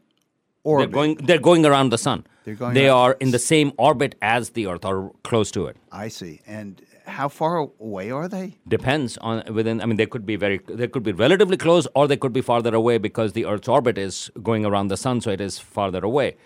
They're 0.63 0.73
orbit. 0.73 0.91
going 0.91 1.15
they're 1.15 1.39
going 1.39 1.65
around 1.65 1.89
the 1.91 1.97
sun. 1.97 2.25
They're 2.45 2.55
going 2.55 2.73
They 2.73 2.89
are 2.89 3.13
in 3.19 3.31
the 3.31 3.39
same 3.39 3.71
orbit 3.77 4.15
as 4.21 4.51
the 4.51 4.67
Earth 4.67 4.85
or 4.85 5.11
close 5.23 5.51
to 5.51 5.67
it. 5.67 5.77
I 5.91 6.07
see. 6.07 6.41
And 6.47 6.81
how 7.05 7.27
far 7.29 7.57
away 7.57 8.09
are 8.09 8.27
they? 8.27 8.55
Depends 8.67 9.17
on 9.17 9.43
within. 9.53 9.81
I 9.81 9.85
mean, 9.85 9.97
they 9.97 10.05
could 10.05 10.25
be 10.25 10.35
very. 10.37 10.59
They 10.67 10.87
could 10.87 11.03
be 11.03 11.11
relatively 11.11 11.57
close, 11.57 11.87
or 11.93 12.07
they 12.07 12.17
could 12.17 12.33
be 12.33 12.41
farther 12.41 12.73
away 12.73 12.97
because 12.97 13.33
the 13.33 13.45
Earth's 13.45 13.67
orbit 13.67 13.97
is 13.97 14.31
going 14.41 14.65
around 14.65 14.87
the 14.87 14.97
sun, 14.97 15.19
so 15.21 15.29
it 15.31 15.41
is 15.41 15.59
farther 15.59 15.99
away. 16.03 16.37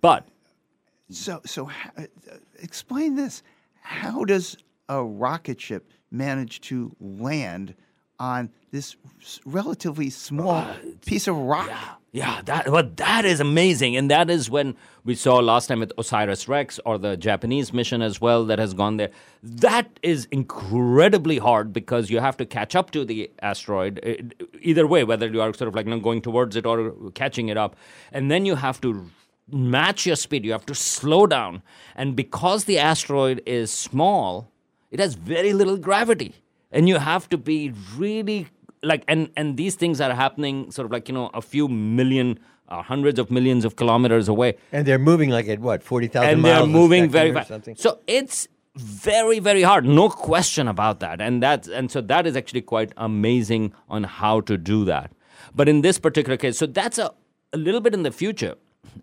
But 0.00 0.28
So, 1.10 1.40
so 1.44 1.70
uh, 1.96 2.02
explain 2.58 3.16
this. 3.16 3.42
How 3.80 4.24
does 4.24 4.56
a 4.88 5.02
rocket 5.02 5.60
ship 5.60 5.90
manage 6.10 6.60
to 6.62 6.94
land 7.00 7.74
on 8.18 8.50
this 8.70 8.96
relatively 9.44 10.10
small 10.10 10.66
piece 11.06 11.28
of 11.28 11.36
rock? 11.36 11.70
Yeah, 12.10 12.40
that 12.46 12.70
well, 12.70 12.90
that 12.96 13.26
is 13.26 13.38
amazing, 13.38 13.94
and 13.94 14.10
that 14.10 14.30
is 14.30 14.48
when 14.48 14.76
we 15.04 15.14
saw 15.14 15.36
last 15.36 15.66
time 15.66 15.80
with 15.80 15.92
Osiris 15.98 16.48
Rex 16.48 16.80
or 16.86 16.96
the 16.96 17.18
Japanese 17.18 17.72
mission 17.72 18.00
as 18.00 18.18
well 18.18 18.46
that 18.46 18.58
has 18.58 18.72
gone 18.72 18.96
there. 18.96 19.10
That 19.42 20.00
is 20.02 20.26
incredibly 20.30 21.36
hard 21.36 21.72
because 21.72 22.08
you 22.08 22.20
have 22.20 22.38
to 22.38 22.46
catch 22.46 22.74
up 22.74 22.90
to 22.92 23.04
the 23.04 23.30
asteroid 23.42 24.00
eh, 24.02 24.16
either 24.62 24.86
way, 24.86 25.04
whether 25.04 25.28
you 25.28 25.42
are 25.42 25.52
sort 25.52 25.68
of 25.68 25.74
like 25.74 25.84
you 25.84 25.90
know, 25.90 26.00
going 26.00 26.22
towards 26.22 26.56
it 26.56 26.64
or 26.64 26.94
catching 27.14 27.50
it 27.50 27.58
up, 27.58 27.76
and 28.10 28.30
then 28.30 28.46
you 28.46 28.54
have 28.54 28.80
to 28.80 29.10
match 29.50 30.06
your 30.06 30.16
speed. 30.16 30.44
You 30.44 30.52
have 30.52 30.66
to 30.66 30.74
slow 30.74 31.26
down, 31.26 31.62
and 31.96 32.16
because 32.16 32.64
the 32.64 32.78
asteroid 32.78 33.42
is 33.46 33.70
small, 33.70 34.50
it 34.90 35.00
has 35.00 35.14
very 35.14 35.52
little 35.52 35.76
gravity, 35.76 36.34
and 36.70 36.88
you 36.88 36.98
have 36.98 37.28
to 37.30 37.38
be 37.38 37.72
really 37.96 38.48
like 38.82 39.04
and 39.08 39.30
and 39.36 39.56
these 39.56 39.74
things 39.74 40.00
are 40.00 40.14
happening 40.14 40.70
sort 40.70 40.86
of 40.86 40.92
like 40.92 41.08
you 41.08 41.14
know 41.14 41.30
a 41.34 41.42
few 41.42 41.68
million 41.68 42.38
uh, 42.68 42.82
hundreds 42.82 43.18
of 43.18 43.30
millions 43.30 43.64
of 43.64 43.76
kilometers 43.76 44.28
away. 44.28 44.56
And 44.72 44.86
they're 44.86 44.98
moving 44.98 45.30
like 45.30 45.48
at 45.48 45.60
what 45.60 45.82
forty 45.82 46.06
thousand 46.06 46.30
and 46.30 46.44
they're 46.44 46.66
moving 46.66 47.10
very 47.10 47.32
fast 47.32 47.52
so 47.76 48.00
it's 48.06 48.48
very 48.76 49.38
very 49.38 49.62
hard. 49.62 49.84
No 49.84 50.08
question 50.08 50.68
about 50.68 51.00
that. 51.00 51.20
And 51.20 51.42
that's 51.42 51.68
and 51.68 51.90
so 51.90 52.00
that 52.02 52.26
is 52.26 52.36
actually 52.36 52.62
quite 52.62 52.92
amazing 52.96 53.72
on 53.88 54.04
how 54.04 54.40
to 54.42 54.56
do 54.56 54.84
that. 54.84 55.12
But 55.54 55.68
in 55.68 55.80
this 55.80 55.98
particular 55.98 56.36
case 56.36 56.58
so 56.58 56.66
that's 56.66 56.98
a, 56.98 57.12
a 57.52 57.58
little 57.58 57.80
bit 57.80 57.94
in 57.94 58.02
the 58.02 58.12
future 58.12 58.54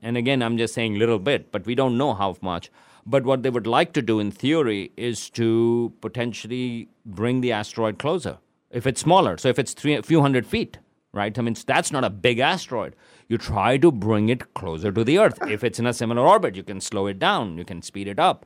and 0.02 0.18
again 0.18 0.42
i'm 0.42 0.58
just 0.58 0.74
saying 0.74 0.98
little 0.98 1.20
bit 1.20 1.52
but 1.52 1.66
we 1.66 1.76
don't 1.76 1.98
know 1.98 2.14
how 2.14 2.36
much. 2.42 2.72
But 3.08 3.24
what 3.24 3.44
they 3.44 3.52
would 3.52 3.68
like 3.68 3.94
to 3.94 4.02
do 4.02 4.20
in 4.20 4.32
theory 4.32 4.92
is 4.98 5.30
to 5.32 5.94
potentially 6.02 6.90
bring 7.06 7.42
the 7.42 7.52
asteroid 7.52 8.00
closer 8.00 8.40
if 8.72 8.88
it's 8.88 9.00
smaller. 9.00 9.38
So 9.38 9.48
if 9.48 9.60
it's 9.60 9.74
three, 9.74 9.94
a 9.94 10.02
few 10.02 10.22
hundred 10.22 10.48
feet 10.48 10.80
right? 11.16 11.38
I 11.40 11.42
mean 11.42 11.56
that's 11.66 11.92
not 11.92 12.04
a 12.04 12.10
big 12.10 12.40
asteroid. 12.40 12.96
You 13.28 13.38
try 13.38 13.78
to 13.78 13.92
bring 13.92 14.30
it 14.30 14.54
closer 14.54 14.92
to 14.92 15.04
the 15.04 15.18
earth. 15.18 15.40
If 15.48 15.64
it's 15.64 15.80
in 15.80 15.88
a 15.88 15.94
similar 15.94 16.22
orbit 16.22 16.56
you 16.56 16.64
can 16.64 16.82
slow 16.82 17.08
it 17.08 17.18
down. 17.18 17.58
You 17.58 17.66
can 17.66 17.82
speed 17.82 18.08
it 18.08 18.20
up. 18.20 18.46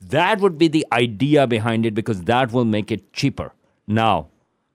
That 0.00 0.40
would 0.40 0.58
be 0.58 0.68
the 0.68 0.86
idea 0.92 1.46
behind 1.46 1.86
it 1.86 1.94
because 1.94 2.22
that 2.24 2.52
will 2.52 2.64
make 2.64 2.90
it 2.90 3.12
cheaper. 3.12 3.52
Now, 3.86 4.28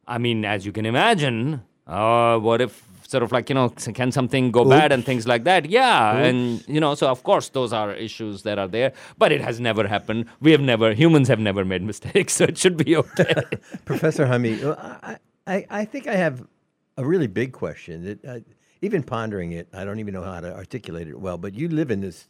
I 0.08 0.18
mean, 0.18 0.46
as 0.46 0.66
you 0.66 0.72
can 0.72 0.86
imagine, 0.86 1.62
uh, 1.86 2.38
what 2.38 2.62
if 2.62 2.84
sort 3.12 3.24
of 3.24 3.32
like, 3.34 3.50
you 3.50 3.56
know, 3.56 3.70
can 3.70 4.10
something 4.12 4.52
go 4.52 4.64
bad 4.64 4.94
and 4.94 5.06
things 5.06 5.28
like 5.28 5.44
that? 5.44 5.70
Yeah. 5.70 6.16
And, 6.16 6.66
you 6.68 6.80
know, 6.80 6.96
so 6.96 7.10
of 7.10 7.24
course 7.24 7.50
those 7.50 7.74
are 7.74 7.92
issues 7.94 8.44
that 8.44 8.58
are 8.58 8.70
there, 8.70 8.94
but 9.18 9.34
it 9.34 9.42
has 9.42 9.60
never 9.60 9.86
happened. 9.86 10.26
We 10.40 10.52
have 10.52 10.62
never, 10.62 10.94
humans 10.94 11.28
have 11.28 11.40
never 11.40 11.66
made 11.66 11.84
mistakes, 11.94 12.34
so 12.34 12.46
it 12.46 12.58
should 12.58 12.78
be 12.78 12.96
okay. 12.96 13.36
Professor 13.86 14.26
Hameed, 14.26 14.64
uh, 14.64 14.76
I, 15.04 15.18
I, 15.46 15.66
I 15.82 15.86
think 15.86 16.08
I 16.08 16.16
have 16.16 16.48
a 16.96 17.06
really 17.06 17.28
big 17.28 17.52
question. 17.52 18.06
That 18.06 18.26
uh, 18.26 18.40
even 18.82 19.04
pondering 19.04 19.52
it, 19.52 19.68
I 19.74 19.84
don't 19.84 20.00
even 20.00 20.14
know 20.14 20.24
how 20.24 20.40
to 20.40 20.56
articulate 20.56 21.08
it 21.10 21.20
well. 21.20 21.38
But 21.38 21.54
you 21.54 21.68
live 21.68 21.92
in 21.92 22.00
this 22.00 22.30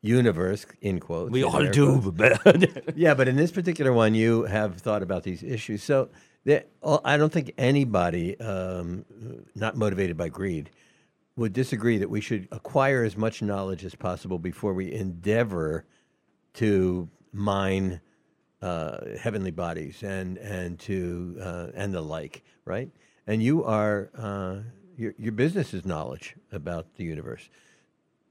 universe, 0.00 0.64
in 0.80 0.98
quotes. 0.98 1.30
we 1.30 1.42
in 1.42 1.48
all 1.48 1.66
do. 1.70 2.14
Yeah, 2.96 3.14
but 3.14 3.28
in 3.28 3.36
this 3.36 3.52
particular 3.52 3.92
one, 3.92 4.14
you 4.14 4.44
have 4.44 4.80
thought 4.80 5.02
about 5.02 5.22
these 5.24 5.42
issues. 5.42 5.82
So 5.82 6.08
oh, 6.82 7.00
I 7.04 7.16
don't 7.16 7.32
think 7.32 7.52
anybody, 7.56 8.38
um, 8.40 9.04
not 9.54 9.76
motivated 9.76 10.16
by 10.16 10.28
greed, 10.28 10.70
would 11.36 11.52
disagree 11.52 11.98
that 11.98 12.10
we 12.10 12.20
should 12.20 12.48
acquire 12.52 13.04
as 13.04 13.16
much 13.16 13.42
knowledge 13.42 13.84
as 13.84 13.94
possible 13.94 14.38
before 14.38 14.74
we 14.74 14.92
endeavor 14.92 15.86
to 16.54 17.08
mine 17.32 18.00
uh, 18.60 18.98
heavenly 19.18 19.50
bodies 19.50 20.02
and 20.02 20.38
and 20.38 20.78
to 20.78 21.36
uh, 21.40 21.66
and 21.74 21.94
the 21.94 22.00
like, 22.00 22.44
right? 22.64 22.90
And 23.26 23.42
you 23.42 23.64
are 23.64 24.10
uh, 24.16 24.58
your 24.96 25.14
your 25.18 25.32
business 25.32 25.74
is 25.74 25.84
knowledge 25.84 26.36
about 26.52 26.94
the 26.96 27.04
universe. 27.04 27.48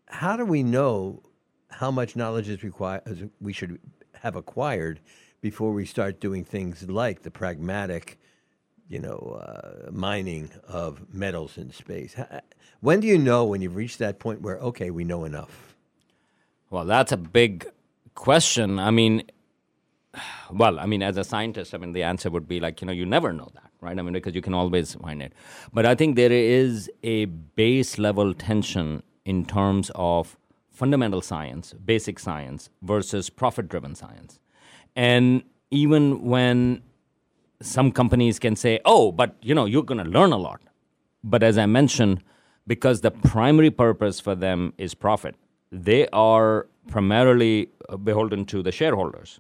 How 0.06 0.38
do 0.38 0.46
we 0.46 0.64
know 0.64 1.24
how 1.70 1.92
much 1.92 2.16
knowledge 2.16 2.50
is 2.50 2.64
required? 2.64 3.30
We 3.40 3.54
should 3.54 3.80
have 4.14 4.36
acquired 4.36 5.00
before 5.42 5.74
we 5.74 5.86
start 5.86 6.20
doing 6.20 6.46
things 6.46 6.88
like 6.88 7.24
the 7.24 7.32
pragmatic, 7.32 8.20
you 8.88 9.00
know, 9.00 9.42
uh, 9.42 9.92
mining 9.92 10.52
of 10.68 11.14
metals 11.14 11.58
in 11.58 11.72
space. 11.72 12.16
When 12.80 13.00
do 13.00 13.08
you 13.08 13.18
know 13.18 13.46
when 13.46 13.62
you've 13.62 13.76
reached 13.76 14.00
that 14.00 14.20
point 14.20 14.42
where 14.42 14.58
okay, 14.58 14.90
we 14.90 15.04
know 15.04 15.24
enough? 15.24 15.76
Well, 16.70 16.86
that's 16.86 17.12
a 17.12 17.18
big 17.18 17.68
question. 18.16 18.80
I 18.80 18.92
mean, 18.92 19.24
well, 20.52 20.80
I 20.80 20.86
mean, 20.86 21.04
as 21.04 21.18
a 21.18 21.24
scientist, 21.24 21.74
I 21.74 21.78
mean, 21.78 21.94
the 21.94 22.04
answer 22.04 22.30
would 22.30 22.48
be 22.48 22.60
like, 22.60 22.82
you 22.82 22.88
know, 22.88 22.94
you 22.94 23.06
never 23.06 23.32
know 23.34 23.50
that, 23.54 23.72
right? 23.82 23.98
I 23.98 24.02
mean, 24.02 24.14
because 24.14 24.36
you 24.36 24.42
can 24.42 24.54
always 24.54 24.96
find 24.96 25.22
it. 25.22 25.34
But 25.74 25.86
I 25.86 25.96
think 25.96 26.16
there 26.16 26.32
is 26.32 26.90
a 27.04 27.26
base 27.26 27.98
level 27.98 28.34
tension 28.34 29.04
in 29.26 29.46
terms 29.46 29.92
of 29.96 30.38
fundamental 30.70 31.22
science, 31.22 31.74
basic 31.74 32.20
science, 32.20 32.70
versus 32.82 33.30
profit 33.30 33.70
driven 33.70 33.96
science. 33.96 34.41
And 34.96 35.44
even 35.70 36.24
when 36.24 36.82
some 37.62 37.92
companies 37.92 38.40
can 38.40 38.56
say, 38.56 38.80
oh, 38.86 39.12
but, 39.12 39.36
you 39.42 39.56
know, 39.56 39.66
you're 39.66 39.84
going 39.84 40.04
to 40.04 40.10
learn 40.10 40.32
a 40.32 40.38
lot. 40.38 40.62
But 41.24 41.44
as 41.44 41.58
I 41.58 41.66
mentioned, 41.66 42.24
because 42.68 43.02
the 43.02 43.12
primary 43.12 43.72
purpose 43.72 44.20
for 44.20 44.36
them 44.36 44.74
is 44.78 44.94
profit, 44.94 45.36
they 45.72 46.08
are 46.10 46.68
primarily 46.88 47.70
uh, 47.90 47.98
beholden 47.98 48.46
to 48.46 48.64
the 48.64 48.72
shareholders. 48.72 49.40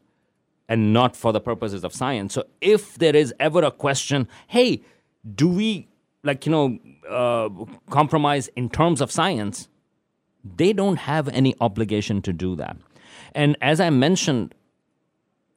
and 0.72 0.94
not 0.94 1.18
for 1.18 1.34
the 1.34 1.42
purposes 1.42 1.84
of 1.84 1.94
science. 1.94 2.34
So 2.34 2.46
if 2.62 2.98
there 2.98 3.14
is 3.14 3.34
ever 3.42 3.62
a 3.62 3.72
question, 3.72 4.26
hey, 4.48 4.82
do 5.36 5.50
we 5.50 5.90
like 6.24 6.46
you 6.46 6.52
know 6.52 6.80
uh, 7.10 7.50
compromise 7.90 8.48
in 8.56 8.70
terms 8.70 9.02
of 9.02 9.12
science? 9.12 9.68
They 10.44 10.72
don't 10.72 10.96
have 10.96 11.28
any 11.28 11.56
obligation 11.60 12.22
to 12.22 12.32
do 12.32 12.56
that. 12.56 12.78
And 13.36 13.58
as 13.62 13.82
I 13.82 13.90
mentioned, 13.90 14.56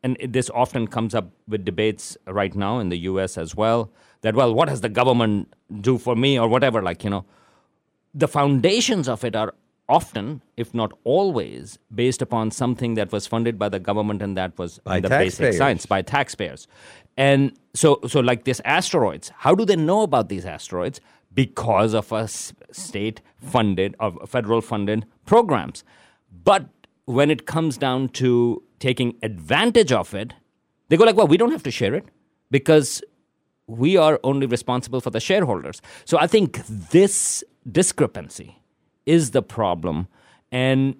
and 0.04 0.16
this 0.28 0.50
often 0.50 0.86
comes 0.86 1.14
up 1.14 1.30
with 1.48 1.64
debates 1.64 2.16
right 2.28 2.54
now 2.54 2.78
in 2.78 2.90
the 2.90 2.98
US 3.10 3.36
as 3.44 3.56
well 3.56 3.90
that 4.20 4.34
well 4.40 4.54
what 4.54 4.68
does 4.68 4.82
the 4.82 4.88
government 5.00 5.52
do 5.80 5.98
for 5.98 6.14
me 6.14 6.38
or 6.38 6.46
whatever 6.48 6.82
like 6.82 7.02
you 7.02 7.10
know. 7.10 7.24
The 8.14 8.28
foundations 8.28 9.08
of 9.08 9.24
it 9.24 9.34
are 9.34 9.54
often 9.88 10.42
if 10.56 10.72
not 10.72 10.92
always 11.04 11.78
based 11.94 12.22
upon 12.22 12.50
something 12.50 12.94
that 12.94 13.10
was 13.12 13.26
funded 13.26 13.58
by 13.58 13.68
the 13.68 13.80
government 13.80 14.22
and 14.22 14.36
that 14.36 14.56
was 14.58 14.78
By 14.84 15.00
the 15.00 15.08
basic 15.08 15.38
taxpayers. 15.38 15.58
science 15.58 15.86
by 15.86 16.02
taxpayers. 16.02 16.68
And 17.16 17.52
so 17.74 17.98
so 18.06 18.20
like 18.20 18.44
this 18.44 18.60
asteroids 18.64 19.32
how 19.38 19.54
do 19.54 19.64
they 19.64 19.76
know 19.76 20.02
about 20.02 20.28
these 20.28 20.44
asteroids? 20.44 21.00
Because 21.34 21.94
of 21.94 22.12
a 22.12 22.28
state 22.28 23.20
funded 23.38 23.96
of 23.98 24.18
federal 24.28 24.60
funded 24.60 25.06
programs. 25.26 25.82
But 26.44 26.68
when 27.06 27.30
it 27.30 27.46
comes 27.46 27.76
down 27.76 28.08
to 28.08 28.62
taking 28.78 29.16
advantage 29.22 29.92
of 29.92 30.14
it 30.14 30.34
they 30.88 30.96
go 30.96 31.04
like 31.04 31.16
well 31.16 31.26
we 31.26 31.36
don't 31.36 31.52
have 31.52 31.62
to 31.62 31.70
share 31.70 31.94
it 31.94 32.04
because 32.50 33.02
we 33.66 33.96
are 33.96 34.20
only 34.24 34.46
responsible 34.46 35.00
for 35.00 35.10
the 35.10 35.20
shareholders. 35.20 35.80
So 36.04 36.18
I 36.18 36.26
think 36.26 36.62
this 36.66 37.42
discrepancy 37.70 38.58
is 39.06 39.30
the 39.30 39.42
problem, 39.42 40.08
and 40.52 40.96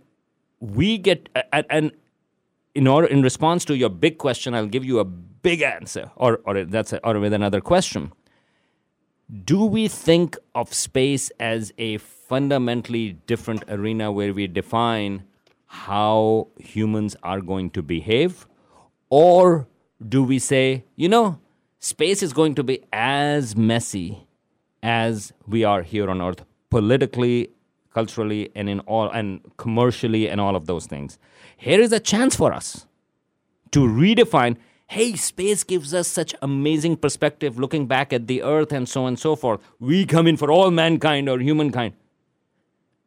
we 0.61 0.99
get 0.99 1.29
and, 1.53 1.93
in 2.75 2.87
order 2.87 3.07
in 3.07 3.23
response 3.23 3.65
to 3.67 3.77
your 3.77 3.91
big 3.91 4.19
question, 4.19 4.55
I'll 4.55 4.67
give 4.67 4.85
you 4.85 4.99
a 4.99 5.05
big 5.05 5.63
answer, 5.63 6.11
or 6.17 6.41
or 6.45 6.65
that's 6.65 6.93
a, 6.93 7.07
or 7.07 7.19
with 7.21 7.33
another 7.33 7.61
question. 7.61 8.13
Do 9.45 9.65
we 9.65 9.89
think 9.89 10.37
of 10.55 10.73
space 10.75 11.31
as 11.41 11.73
a 11.79 11.99
fundamentally 11.99 13.13
different 13.27 13.65
arena 13.69 14.13
where 14.13 14.35
we 14.35 14.47
define 14.47 15.25
how 15.75 16.47
humans 16.59 17.17
are 17.25 17.41
going 17.41 17.69
to 17.69 17.83
behave? 17.83 18.47
Or 19.11 19.67
do 20.09 20.23
we 20.23 20.39
say, 20.39 20.85
you 20.95 21.09
know, 21.09 21.41
space 21.81 22.23
is 22.23 22.33
going 22.33 22.55
to 22.55 22.63
be 22.63 22.79
as 22.93 23.57
messy 23.57 24.27
as 24.83 25.33
we 25.49 25.65
are 25.65 25.83
here 25.83 26.09
on 26.09 26.23
Earth, 26.23 26.45
politically, 26.71 27.51
culturally, 27.93 28.51
and 28.55 28.69
in 28.69 28.81
all 28.81 29.11
and 29.11 29.41
commercially 29.57 30.29
and 30.29 30.41
all 30.41 30.55
of 30.55 30.67
those 30.67 30.87
things. 30.87 31.19
Here 31.57 31.81
is 31.81 31.93
a 31.93 32.01
chance 32.01 32.37
for 32.37 32.53
us 32.53 32.87
to 33.73 33.81
redefine 33.81 34.57
hey, 34.87 35.17
space 35.17 35.65
gives 35.65 35.93
us 35.93 36.07
such 36.07 36.35
amazing 36.43 36.97
perspective 36.97 37.59
looking 37.59 37.87
back 37.87 38.13
at 38.13 38.29
the 38.29 38.43
earth 38.43 38.71
and 38.71 38.89
so 38.89 39.03
on 39.03 39.09
and 39.09 39.19
so 39.19 39.35
forth. 39.35 39.61
We 39.81 40.05
come 40.05 40.27
in 40.29 40.37
for 40.37 40.53
all 40.53 40.71
mankind 40.71 41.29
or 41.29 41.41
humankind. 41.41 41.95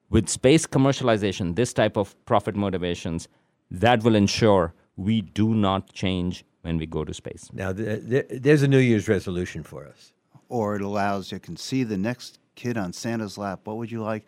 With 0.09 0.29
space 0.29 0.65
commercialization, 0.65 1.55
this 1.55 1.73
type 1.73 1.97
of 1.97 2.15
profit 2.25 2.55
motivations, 2.55 3.27
that 3.69 4.03
will 4.03 4.15
ensure 4.15 4.73
we 4.95 5.21
do 5.21 5.53
not 5.53 5.91
change 5.91 6.45
when 6.61 6.77
we 6.77 6.85
go 6.85 7.03
to 7.03 7.13
space. 7.13 7.49
Now, 7.53 7.73
th- 7.73 8.09
th- 8.09 8.25
there's 8.29 8.63
a 8.63 8.67
New 8.67 8.79
Year's 8.79 9.07
resolution 9.07 9.63
for 9.63 9.85
us. 9.85 10.13
Or 10.49 10.75
it 10.75 10.81
allows 10.81 11.31
you 11.31 11.39
can 11.39 11.57
see 11.57 11.83
the 11.83 11.97
next 11.97 12.39
kid 12.55 12.77
on 12.77 12.93
Santa's 12.93 13.37
lap. 13.37 13.61
What 13.65 13.77
would 13.77 13.91
you 13.91 14.01
like? 14.01 14.25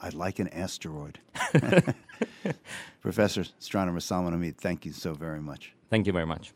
I'd 0.00 0.14
like 0.14 0.40
an 0.40 0.48
asteroid. 0.48 1.20
Professor 3.00 3.44
astronomer 3.60 4.00
Salman 4.00 4.34
Hameed, 4.34 4.56
thank 4.56 4.84
you 4.84 4.92
so 4.92 5.14
very 5.14 5.40
much. 5.40 5.74
Thank 5.90 6.06
you 6.06 6.12
very 6.12 6.26
much. 6.26 6.52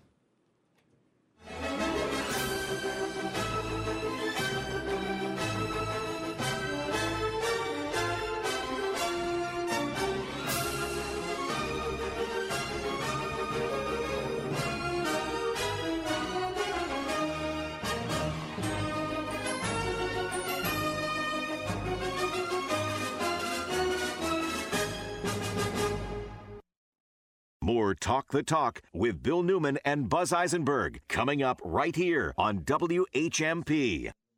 Talk 27.93 28.31
the 28.31 28.45
Talk 28.45 28.81
with 28.93 29.23
Bill 29.23 29.43
Newman 29.43 29.79
and 29.85 30.09
Buzz 30.09 30.33
Eisenberg 30.33 31.01
coming 31.09 31.43
up 31.43 31.61
right 31.65 31.97
here 31.97 32.33
on 32.39 32.61
WHMP. 32.61 34.13